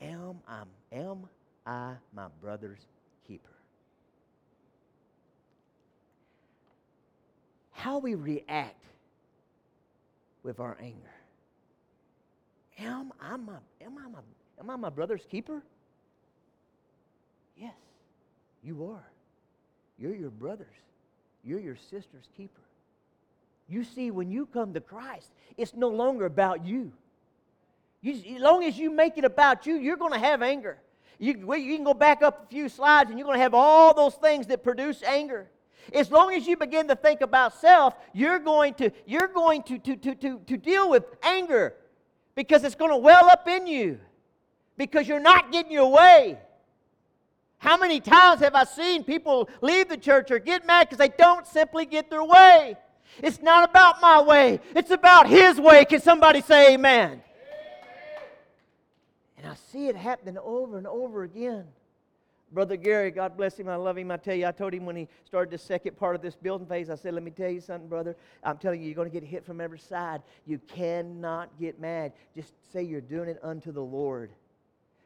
am 0.00 0.40
I, 0.46 0.62
am 0.92 1.26
I 1.66 1.94
my 2.14 2.26
brother's 2.40 2.86
keeper? 3.26 3.48
How 7.72 7.98
we 7.98 8.14
react 8.14 8.84
with 10.48 10.60
our 10.60 10.78
anger. 10.80 10.96
Am 12.78 13.12
I 13.20 13.36
my, 13.36 13.58
am 13.82 13.98
I 13.98 14.08
my, 14.08 14.18
am 14.58 14.70
I 14.70 14.76
my 14.76 14.88
brother's 14.88 15.26
keeper? 15.30 15.62
Yes, 17.54 17.74
you 18.64 18.86
are. 18.86 19.04
You're 19.98 20.14
your 20.14 20.30
brother's. 20.30 20.66
You're 21.44 21.60
your 21.60 21.76
sister's 21.76 22.28
keeper. 22.34 22.62
You 23.68 23.84
see, 23.84 24.10
when 24.10 24.30
you 24.30 24.46
come 24.46 24.72
to 24.72 24.80
Christ, 24.80 25.28
it's 25.58 25.74
no 25.74 25.88
longer 25.88 26.24
about 26.24 26.64
you. 26.64 26.92
you 28.00 28.36
as 28.36 28.40
long 28.40 28.64
as 28.64 28.78
you 28.78 28.90
make 28.90 29.18
it 29.18 29.24
about 29.26 29.66
you, 29.66 29.74
you're 29.74 29.98
going 29.98 30.14
to 30.14 30.18
have 30.18 30.40
anger. 30.40 30.78
You, 31.18 31.54
you 31.56 31.76
can 31.76 31.84
go 31.84 31.94
back 31.94 32.22
up 32.22 32.44
a 32.44 32.46
few 32.46 32.70
slides 32.70 33.10
and 33.10 33.18
you're 33.18 33.26
going 33.26 33.36
to 33.38 33.42
have 33.42 33.54
all 33.54 33.92
those 33.92 34.14
things 34.14 34.46
that 34.46 34.64
produce 34.64 35.02
anger. 35.02 35.50
As 35.94 36.10
long 36.10 36.34
as 36.34 36.46
you 36.46 36.56
begin 36.56 36.88
to 36.88 36.96
think 36.96 37.20
about 37.20 37.54
self, 37.54 37.94
you're 38.12 38.38
going 38.38 38.74
to, 38.74 38.90
you're 39.06 39.28
going 39.28 39.62
to, 39.64 39.78
to, 39.78 39.96
to, 39.96 40.14
to, 40.14 40.40
to 40.46 40.56
deal 40.56 40.90
with 40.90 41.04
anger 41.22 41.74
because 42.34 42.64
it's 42.64 42.74
going 42.74 42.90
to 42.90 42.96
well 42.96 43.28
up 43.28 43.48
in 43.48 43.66
you 43.66 43.98
because 44.76 45.08
you're 45.08 45.20
not 45.20 45.50
getting 45.52 45.72
your 45.72 45.90
way. 45.90 46.38
How 47.58 47.76
many 47.76 48.00
times 48.00 48.40
have 48.40 48.54
I 48.54 48.64
seen 48.64 49.02
people 49.02 49.48
leave 49.60 49.88
the 49.88 49.96
church 49.96 50.30
or 50.30 50.38
get 50.38 50.64
mad 50.66 50.88
because 50.88 50.98
they 50.98 51.12
don't 51.16 51.46
simply 51.46 51.86
get 51.86 52.08
their 52.08 52.22
way? 52.22 52.76
It's 53.22 53.42
not 53.42 53.68
about 53.68 54.00
my 54.00 54.22
way, 54.22 54.60
it's 54.76 54.90
about 54.90 55.26
His 55.28 55.60
way. 55.60 55.84
Can 55.84 56.00
somebody 56.00 56.40
say 56.40 56.74
amen? 56.74 57.22
And 59.36 59.46
I 59.46 59.54
see 59.72 59.88
it 59.88 59.96
happening 59.96 60.38
over 60.38 60.78
and 60.78 60.86
over 60.86 61.22
again. 61.22 61.64
Brother 62.50 62.76
Gary, 62.76 63.10
God 63.10 63.36
bless 63.36 63.58
him. 63.58 63.68
I 63.68 63.76
love 63.76 63.98
him. 63.98 64.10
I 64.10 64.16
tell 64.16 64.34
you, 64.34 64.46
I 64.46 64.52
told 64.52 64.72
him 64.72 64.86
when 64.86 64.96
he 64.96 65.06
started 65.24 65.50
the 65.50 65.58
second 65.58 65.98
part 65.98 66.16
of 66.16 66.22
this 66.22 66.34
building 66.34 66.66
phase, 66.66 66.88
I 66.88 66.94
said, 66.94 67.12
Let 67.12 67.22
me 67.22 67.30
tell 67.30 67.50
you 67.50 67.60
something, 67.60 67.88
brother. 67.88 68.16
I'm 68.42 68.56
telling 68.56 68.80
you, 68.80 68.86
you're 68.86 68.94
going 68.94 69.10
to 69.10 69.12
get 69.12 69.22
hit 69.22 69.44
from 69.44 69.60
every 69.60 69.78
side. 69.78 70.22
You 70.46 70.58
cannot 70.66 71.50
get 71.60 71.78
mad. 71.78 72.12
Just 72.34 72.54
say 72.72 72.82
you're 72.82 73.02
doing 73.02 73.28
it 73.28 73.38
unto 73.42 73.70
the 73.70 73.82
Lord. 73.82 74.30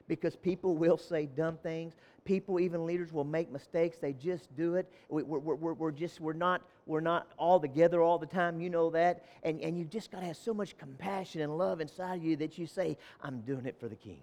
Because 0.06 0.36
people 0.36 0.76
will 0.76 0.96
say 0.96 1.26
dumb 1.26 1.58
things. 1.62 1.94
People, 2.24 2.60
even 2.60 2.86
leaders, 2.86 3.12
will 3.12 3.24
make 3.24 3.50
mistakes. 3.50 3.98
They 3.98 4.12
just 4.12 4.54
do 4.56 4.76
it. 4.76 4.88
We, 5.08 5.22
we're, 5.24 5.38
we're, 5.38 5.72
we're 5.72 5.90
just, 5.90 6.20
we're 6.20 6.32
not, 6.34 6.62
we're 6.86 7.00
not 7.00 7.26
all 7.38 7.58
together 7.58 8.02
all 8.02 8.18
the 8.18 8.26
time. 8.26 8.60
You 8.60 8.70
know 8.70 8.90
that. 8.90 9.24
And, 9.42 9.60
and 9.60 9.76
you've 9.76 9.90
just 9.90 10.12
got 10.12 10.20
to 10.20 10.26
have 10.26 10.36
so 10.36 10.54
much 10.54 10.76
compassion 10.78 11.40
and 11.40 11.58
love 11.58 11.80
inside 11.80 12.16
of 12.16 12.24
you 12.24 12.36
that 12.36 12.56
you 12.58 12.66
say, 12.66 12.96
I'm 13.20 13.40
doing 13.40 13.66
it 13.66 13.76
for 13.80 13.88
the 13.88 13.96
King. 13.96 14.20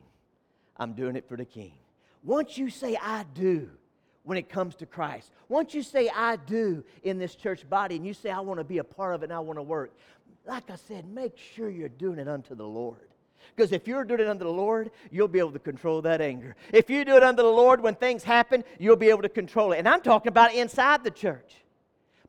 I'm 0.77 0.93
doing 0.93 1.17
it 1.17 1.27
for 1.27 1.35
the 1.35 1.45
King. 1.45 1.73
Once 2.23 2.57
you 2.57 2.69
say, 2.69 2.97
I 3.01 3.25
do, 3.33 3.69
when 4.23 4.37
it 4.37 4.49
comes 4.49 4.75
to 4.75 4.85
Christ, 4.85 5.31
once 5.47 5.73
you 5.73 5.81
say, 5.81 6.09
I 6.13 6.35
do 6.35 6.83
in 7.03 7.17
this 7.17 7.35
church 7.35 7.67
body, 7.69 7.95
and 7.95 8.05
you 8.05 8.13
say, 8.13 8.29
I 8.29 8.39
want 8.39 8.59
to 8.59 8.63
be 8.63 8.77
a 8.77 8.83
part 8.83 9.15
of 9.15 9.23
it 9.23 9.25
and 9.25 9.33
I 9.33 9.39
want 9.39 9.57
to 9.57 9.63
work, 9.63 9.95
like 10.45 10.69
I 10.69 10.75
said, 10.75 11.07
make 11.09 11.37
sure 11.37 11.69
you're 11.69 11.89
doing 11.89 12.19
it 12.19 12.27
unto 12.27 12.55
the 12.55 12.65
Lord. 12.65 13.09
Because 13.55 13.71
if 13.71 13.87
you're 13.87 14.03
doing 14.03 14.21
it 14.21 14.27
unto 14.27 14.43
the 14.43 14.51
Lord, 14.51 14.91
you'll 15.11 15.27
be 15.27 15.39
able 15.39 15.51
to 15.51 15.59
control 15.59 16.01
that 16.03 16.21
anger. 16.21 16.55
If 16.71 16.89
you 16.89 17.03
do 17.05 17.15
it 17.15 17.23
unto 17.23 17.41
the 17.41 17.49
Lord 17.49 17.81
when 17.81 17.95
things 17.95 18.23
happen, 18.23 18.63
you'll 18.77 18.95
be 18.95 19.09
able 19.09 19.21
to 19.21 19.29
control 19.29 19.71
it. 19.71 19.79
And 19.79 19.87
I'm 19.87 20.01
talking 20.01 20.29
about 20.29 20.53
inside 20.53 21.03
the 21.03 21.11
church. 21.11 21.55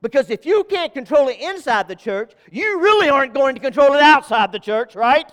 Because 0.03 0.31
if 0.31 0.47
you 0.47 0.65
can't 0.65 0.93
control 0.93 1.29
it 1.29 1.39
inside 1.41 1.89
the 1.89 1.95
church, 1.95 2.33
you 2.51 2.81
really 2.81 3.09
aren't 3.09 3.35
going 3.35 3.55
to 3.55 3.61
control 3.61 3.93
it 3.93 4.01
outside 4.01 4.51
the 4.51 4.59
church, 4.59 4.95
right? 4.95 5.31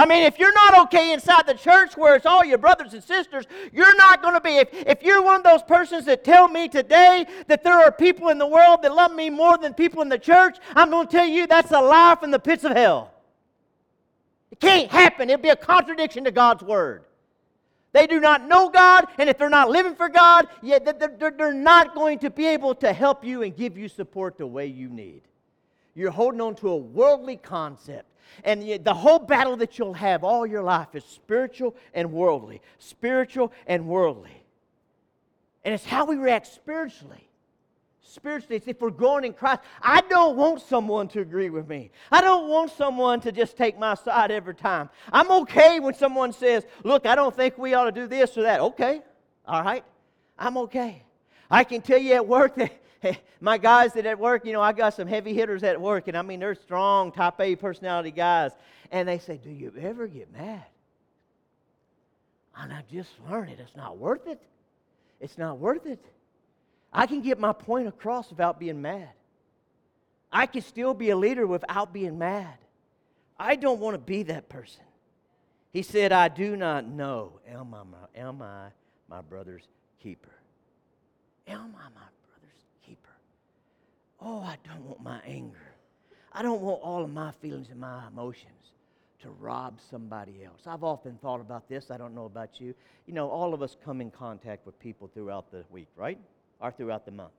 I 0.00 0.06
mean, 0.06 0.22
if 0.22 0.38
you're 0.38 0.54
not 0.54 0.86
okay 0.86 1.12
inside 1.12 1.46
the 1.46 1.52
church 1.52 1.94
where 1.94 2.16
it's 2.16 2.24
all 2.24 2.42
your 2.42 2.56
brothers 2.56 2.94
and 2.94 3.04
sisters, 3.04 3.44
you're 3.70 3.94
not 3.96 4.22
going 4.22 4.32
to 4.32 4.40
be. 4.40 4.56
If, 4.56 4.68
if 4.72 5.02
you're 5.02 5.20
one 5.20 5.36
of 5.36 5.42
those 5.42 5.62
persons 5.62 6.06
that 6.06 6.24
tell 6.24 6.48
me 6.48 6.68
today 6.68 7.26
that 7.48 7.62
there 7.62 7.78
are 7.78 7.92
people 7.92 8.30
in 8.30 8.38
the 8.38 8.46
world 8.46 8.80
that 8.80 8.94
love 8.94 9.12
me 9.12 9.28
more 9.28 9.58
than 9.58 9.74
people 9.74 10.00
in 10.00 10.08
the 10.08 10.18
church, 10.18 10.56
I'm 10.74 10.88
going 10.88 11.06
to 11.06 11.12
tell 11.12 11.26
you 11.26 11.46
that's 11.46 11.70
a 11.72 11.80
lie 11.82 12.16
from 12.18 12.30
the 12.30 12.38
pits 12.38 12.64
of 12.64 12.72
hell. 12.72 13.12
It 14.50 14.58
can't 14.58 14.90
happen. 14.90 15.28
It'd 15.28 15.42
be 15.42 15.50
a 15.50 15.56
contradiction 15.56 16.24
to 16.24 16.30
God's 16.30 16.62
word. 16.62 17.04
They 17.92 18.06
do 18.06 18.20
not 18.20 18.48
know 18.48 18.70
God, 18.70 19.06
and 19.18 19.28
if 19.28 19.36
they're 19.36 19.50
not 19.50 19.68
living 19.68 19.96
for 19.96 20.08
God, 20.08 20.48
yeah, 20.62 20.78
they're 20.78 21.52
not 21.52 21.94
going 21.94 22.20
to 22.20 22.30
be 22.30 22.46
able 22.46 22.74
to 22.76 22.94
help 22.94 23.22
you 23.22 23.42
and 23.42 23.54
give 23.54 23.76
you 23.76 23.86
support 23.86 24.38
the 24.38 24.46
way 24.46 24.64
you 24.64 24.88
need. 24.88 25.24
You're 25.94 26.10
holding 26.10 26.40
on 26.40 26.54
to 26.54 26.70
a 26.70 26.76
worldly 26.78 27.36
concept. 27.36 28.09
And 28.44 28.84
the 28.84 28.94
whole 28.94 29.18
battle 29.18 29.56
that 29.56 29.78
you'll 29.78 29.94
have 29.94 30.24
all 30.24 30.46
your 30.46 30.62
life 30.62 30.94
is 30.94 31.04
spiritual 31.04 31.76
and 31.94 32.12
worldly. 32.12 32.62
Spiritual 32.78 33.52
and 33.66 33.86
worldly. 33.86 34.42
And 35.64 35.74
it's 35.74 35.84
how 35.84 36.06
we 36.06 36.16
react 36.16 36.46
spiritually 36.46 37.30
spiritually, 38.10 38.56
it's 38.56 38.66
if 38.66 38.80
we're 38.80 38.90
growing 38.90 39.24
in 39.24 39.32
Christ. 39.32 39.60
I 39.80 40.00
don't 40.02 40.36
want 40.36 40.60
someone 40.62 41.08
to 41.08 41.20
agree 41.20 41.50
with 41.50 41.68
me. 41.68 41.90
I 42.10 42.20
don't 42.20 42.48
want 42.48 42.72
someone 42.72 43.20
to 43.20 43.32
just 43.32 43.56
take 43.56 43.78
my 43.78 43.94
side 43.94 44.30
every 44.30 44.54
time. 44.54 44.90
I'm 45.12 45.30
okay 45.42 45.80
when 45.80 45.94
someone 45.94 46.32
says, 46.32 46.66
Look, 46.84 47.06
I 47.06 47.14
don't 47.14 47.34
think 47.34 47.56
we 47.56 47.74
ought 47.74 47.84
to 47.84 47.92
do 47.92 48.06
this 48.06 48.36
or 48.36 48.42
that. 48.42 48.60
Okay, 48.60 49.02
all 49.46 49.62
right, 49.62 49.84
I'm 50.38 50.56
okay. 50.58 51.04
I 51.50 51.64
can 51.64 51.80
tell 51.82 51.98
you 51.98 52.14
at 52.14 52.26
work 52.26 52.54
that 52.56 52.79
my 53.40 53.58
guys 53.58 53.92
that 53.94 54.06
at 54.06 54.18
work, 54.18 54.44
you 54.44 54.52
know, 54.52 54.60
I 54.60 54.72
got 54.72 54.94
some 54.94 55.08
heavy 55.08 55.32
hitters 55.34 55.62
at 55.62 55.80
work, 55.80 56.08
and 56.08 56.16
I 56.16 56.22
mean, 56.22 56.40
they're 56.40 56.54
strong, 56.54 57.12
top 57.12 57.40
A 57.40 57.56
personality 57.56 58.10
guys. 58.10 58.52
And 58.90 59.08
they 59.08 59.18
say, 59.18 59.38
Do 59.42 59.50
you 59.50 59.72
ever 59.80 60.06
get 60.06 60.32
mad? 60.32 60.64
And 62.56 62.72
I 62.72 62.82
just 62.92 63.10
learned 63.28 63.52
it. 63.52 63.60
It's 63.60 63.76
not 63.76 63.98
worth 63.98 64.26
it. 64.26 64.42
It's 65.20 65.38
not 65.38 65.58
worth 65.58 65.86
it. 65.86 66.04
I 66.92 67.06
can 67.06 67.20
get 67.20 67.38
my 67.38 67.52
point 67.52 67.88
across 67.88 68.30
without 68.30 68.58
being 68.58 68.82
mad. 68.82 69.10
I 70.32 70.46
can 70.46 70.62
still 70.62 70.94
be 70.94 71.10
a 71.10 71.16
leader 71.16 71.46
without 71.46 71.92
being 71.92 72.18
mad. 72.18 72.54
I 73.38 73.56
don't 73.56 73.80
want 73.80 73.94
to 73.94 73.98
be 73.98 74.24
that 74.24 74.48
person. 74.48 74.82
He 75.72 75.82
said, 75.82 76.12
I 76.12 76.28
do 76.28 76.56
not 76.56 76.86
know. 76.86 77.40
Am 77.48 77.74
I 77.74 77.82
my, 77.84 78.20
am 78.20 78.42
I 78.42 78.68
my 79.08 79.20
brother's 79.20 79.62
keeper? 80.00 80.32
Am 81.46 81.74
I 81.78 81.88
my? 81.94 82.06
Oh, 84.20 84.40
I 84.40 84.56
don't 84.66 84.84
want 84.84 85.02
my 85.02 85.20
anger. 85.26 85.74
I 86.32 86.42
don't 86.42 86.60
want 86.60 86.80
all 86.82 87.02
of 87.02 87.10
my 87.10 87.32
feelings 87.40 87.68
and 87.70 87.80
my 87.80 88.06
emotions 88.08 88.46
to 89.22 89.30
rob 89.30 89.78
somebody 89.90 90.44
else. 90.44 90.62
I've 90.66 90.84
often 90.84 91.18
thought 91.20 91.40
about 91.40 91.68
this. 91.68 91.90
I 91.90 91.96
don't 91.96 92.14
know 92.14 92.24
about 92.26 92.60
you. 92.60 92.74
You 93.06 93.14
know, 93.14 93.28
all 93.28 93.52
of 93.52 93.62
us 93.62 93.76
come 93.84 94.00
in 94.00 94.10
contact 94.10 94.64
with 94.64 94.78
people 94.78 95.10
throughout 95.12 95.50
the 95.50 95.64
week, 95.70 95.88
right? 95.96 96.18
or 96.60 96.70
throughout 96.70 97.04
the 97.04 97.10
month. 97.10 97.32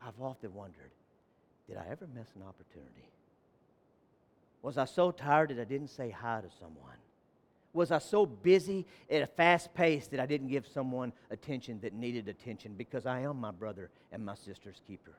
I've 0.00 0.20
often 0.20 0.54
wondered 0.54 0.90
did 1.66 1.78
I 1.78 1.90
ever 1.90 2.06
miss 2.14 2.28
an 2.36 2.42
opportunity? 2.46 3.10
Was 4.62 4.78
I 4.78 4.84
so 4.84 5.10
tired 5.10 5.50
that 5.50 5.60
I 5.60 5.64
didn't 5.64 5.90
say 5.90 6.10
hi 6.10 6.40
to 6.40 6.48
someone? 6.60 6.94
Was 7.72 7.90
I 7.90 7.98
so 7.98 8.24
busy 8.24 8.86
at 9.10 9.22
a 9.22 9.26
fast 9.26 9.74
pace 9.74 10.06
that 10.08 10.20
I 10.20 10.26
didn't 10.26 10.48
give 10.48 10.66
someone 10.72 11.12
attention 11.30 11.80
that 11.80 11.92
needed 11.92 12.28
attention 12.28 12.74
because 12.76 13.04
I 13.04 13.20
am 13.20 13.40
my 13.40 13.50
brother 13.50 13.90
and 14.12 14.24
my 14.24 14.36
sister's 14.36 14.80
keeper? 14.86 15.12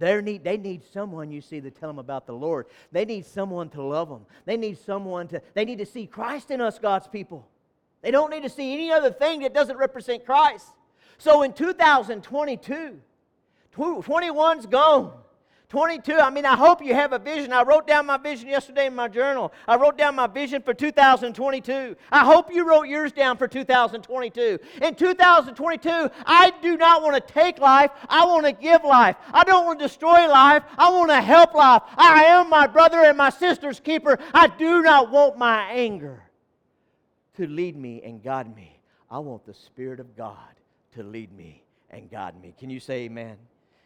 They 0.00 0.20
need, 0.22 0.42
they 0.42 0.56
need 0.56 0.82
someone, 0.92 1.30
you 1.30 1.42
see, 1.42 1.60
to 1.60 1.70
tell 1.70 1.90
them 1.90 1.98
about 1.98 2.26
the 2.26 2.32
Lord. 2.32 2.66
They 2.90 3.04
need 3.04 3.26
someone 3.26 3.68
to 3.70 3.82
love 3.82 4.08
them. 4.08 4.24
They 4.46 4.56
need 4.56 4.78
someone 4.78 5.28
to, 5.28 5.42
they 5.52 5.66
need 5.66 5.78
to 5.78 5.86
see 5.86 6.06
Christ 6.06 6.50
in 6.50 6.60
us, 6.60 6.78
God's 6.78 7.06
people. 7.06 7.46
They 8.00 8.10
don't 8.10 8.30
need 8.30 8.42
to 8.42 8.48
see 8.48 8.72
any 8.72 8.90
other 8.90 9.10
thing 9.10 9.40
that 9.40 9.52
doesn't 9.52 9.76
represent 9.76 10.24
Christ. 10.24 10.66
So 11.18 11.42
in 11.42 11.52
2022, 11.52 12.98
21's 13.76 14.66
gone. 14.66 15.12
22, 15.70 16.16
I 16.16 16.30
mean, 16.30 16.44
I 16.44 16.56
hope 16.56 16.84
you 16.84 16.94
have 16.94 17.12
a 17.12 17.18
vision. 17.18 17.52
I 17.52 17.62
wrote 17.62 17.86
down 17.86 18.04
my 18.04 18.16
vision 18.16 18.48
yesterday 18.48 18.86
in 18.86 18.94
my 18.94 19.06
journal. 19.06 19.52
I 19.68 19.76
wrote 19.76 19.96
down 19.96 20.16
my 20.16 20.26
vision 20.26 20.62
for 20.62 20.74
2022. 20.74 21.96
I 22.10 22.24
hope 22.24 22.52
you 22.52 22.68
wrote 22.68 22.88
yours 22.88 23.12
down 23.12 23.36
for 23.36 23.46
2022. 23.46 24.58
In 24.82 24.94
2022, 24.96 26.10
I 26.26 26.52
do 26.60 26.76
not 26.76 27.02
want 27.02 27.14
to 27.14 27.32
take 27.32 27.60
life, 27.60 27.92
I 28.08 28.26
want 28.26 28.46
to 28.46 28.52
give 28.52 28.82
life. 28.82 29.14
I 29.32 29.44
don't 29.44 29.64
want 29.64 29.78
to 29.78 29.84
destroy 29.84 30.28
life, 30.28 30.64
I 30.76 30.90
want 30.90 31.10
to 31.10 31.20
help 31.20 31.54
life. 31.54 31.82
I 31.96 32.24
am 32.24 32.50
my 32.50 32.66
brother 32.66 33.04
and 33.04 33.16
my 33.16 33.30
sister's 33.30 33.78
keeper. 33.78 34.18
I 34.34 34.48
do 34.48 34.82
not 34.82 35.12
want 35.12 35.38
my 35.38 35.70
anger 35.70 36.20
to 37.36 37.46
lead 37.46 37.76
me 37.76 38.02
and 38.04 38.20
guide 38.20 38.54
me. 38.56 38.80
I 39.08 39.20
want 39.20 39.46
the 39.46 39.54
Spirit 39.54 40.00
of 40.00 40.16
God 40.16 40.36
to 40.96 41.04
lead 41.04 41.32
me 41.32 41.62
and 41.90 42.10
guide 42.10 42.40
me. 42.42 42.54
Can 42.58 42.70
you 42.70 42.80
say 42.80 43.02
amen? 43.02 43.36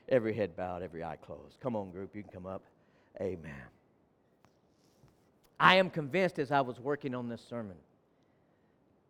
Every 0.09 0.35
head 0.35 0.57
bowed, 0.57 0.83
every 0.83 1.03
eye 1.03 1.17
closed. 1.17 1.59
Come 1.61 1.77
on, 1.77 1.91
group, 1.91 2.15
you 2.15 2.23
can 2.23 2.33
come 2.33 2.47
up. 2.47 2.63
Amen. 3.21 3.53
I 5.59 5.77
am 5.77 5.89
convinced 5.89 6.39
as 6.39 6.51
I 6.51 6.61
was 6.61 6.79
working 6.81 7.15
on 7.15 7.29
this 7.29 7.43
sermon, 7.49 7.77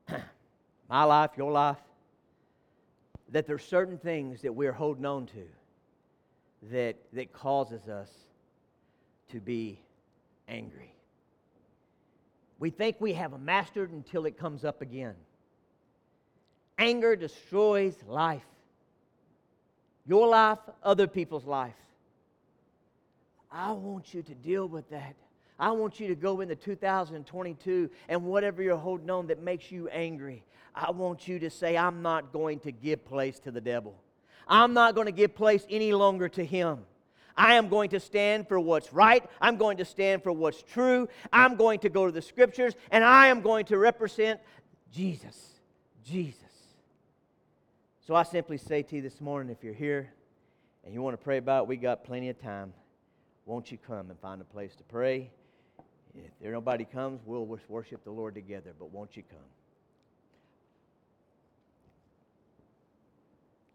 my 0.88 1.04
life, 1.04 1.30
your 1.36 1.50
life, 1.50 1.78
that 3.30 3.46
there's 3.46 3.64
certain 3.64 3.98
things 3.98 4.42
that 4.42 4.54
we're 4.54 4.72
holding 4.72 5.06
on 5.06 5.26
to 5.26 5.46
that, 6.70 6.96
that 7.12 7.32
causes 7.32 7.88
us 7.88 8.10
to 9.30 9.40
be 9.40 9.80
angry. 10.48 10.94
We 12.58 12.70
think 12.70 12.96
we 13.00 13.14
have 13.14 13.38
mastered 13.40 13.90
until 13.90 14.26
it 14.26 14.38
comes 14.38 14.64
up 14.64 14.80
again. 14.80 15.14
Anger 16.78 17.16
destroys 17.16 17.94
life. 18.06 18.44
Your 20.06 20.28
life, 20.28 20.58
other 20.82 21.06
people's 21.06 21.44
life. 21.44 21.74
I 23.50 23.72
want 23.72 24.12
you 24.12 24.22
to 24.22 24.34
deal 24.34 24.66
with 24.66 24.90
that. 24.90 25.14
I 25.58 25.70
want 25.70 26.00
you 26.00 26.08
to 26.08 26.16
go 26.16 26.40
into 26.40 26.56
2022 26.56 27.88
and 28.08 28.24
whatever 28.24 28.62
you're 28.62 28.76
holding 28.76 29.08
on 29.10 29.28
that 29.28 29.40
makes 29.40 29.70
you 29.70 29.88
angry, 29.88 30.42
I 30.74 30.90
want 30.90 31.28
you 31.28 31.38
to 31.38 31.50
say, 31.50 31.76
I'm 31.76 32.02
not 32.02 32.32
going 32.32 32.58
to 32.60 32.72
give 32.72 33.04
place 33.04 33.38
to 33.40 33.52
the 33.52 33.60
devil. 33.60 33.94
I'm 34.48 34.74
not 34.74 34.94
going 34.94 35.06
to 35.06 35.12
give 35.12 35.34
place 35.34 35.64
any 35.70 35.92
longer 35.92 36.28
to 36.30 36.44
him. 36.44 36.80
I 37.36 37.54
am 37.54 37.68
going 37.68 37.90
to 37.90 38.00
stand 38.00 38.48
for 38.48 38.58
what's 38.60 38.92
right. 38.92 39.24
I'm 39.40 39.56
going 39.56 39.78
to 39.78 39.84
stand 39.84 40.22
for 40.22 40.32
what's 40.32 40.62
true. 40.62 41.08
I'm 41.32 41.56
going 41.56 41.80
to 41.80 41.88
go 41.88 42.06
to 42.06 42.12
the 42.12 42.22
scriptures 42.22 42.74
and 42.90 43.02
I 43.04 43.28
am 43.28 43.40
going 43.40 43.66
to 43.66 43.78
represent 43.78 44.40
Jesus. 44.92 45.36
Jesus. 46.04 46.38
So 48.06 48.14
I 48.14 48.22
simply 48.22 48.58
say 48.58 48.82
to 48.82 48.96
you 48.96 49.00
this 49.00 49.18
morning 49.18 49.50
if 49.50 49.64
you're 49.64 49.72
here 49.72 50.12
and 50.84 50.92
you 50.92 51.00
want 51.00 51.18
to 51.18 51.24
pray 51.24 51.38
about 51.38 51.62
it, 51.62 51.68
we 51.68 51.76
got 51.76 52.04
plenty 52.04 52.28
of 52.28 52.38
time. 52.38 52.74
Won't 53.46 53.72
you 53.72 53.78
come 53.78 54.10
and 54.10 54.20
find 54.20 54.42
a 54.42 54.44
place 54.44 54.76
to 54.76 54.84
pray? 54.84 55.30
If 56.14 56.30
there 56.38 56.52
nobody 56.52 56.84
comes, 56.84 57.22
we'll 57.24 57.46
worship 57.66 58.04
the 58.04 58.10
Lord 58.10 58.34
together, 58.34 58.74
but 58.78 58.92
won't 58.92 59.16
you 59.16 59.22
come? 59.22 59.38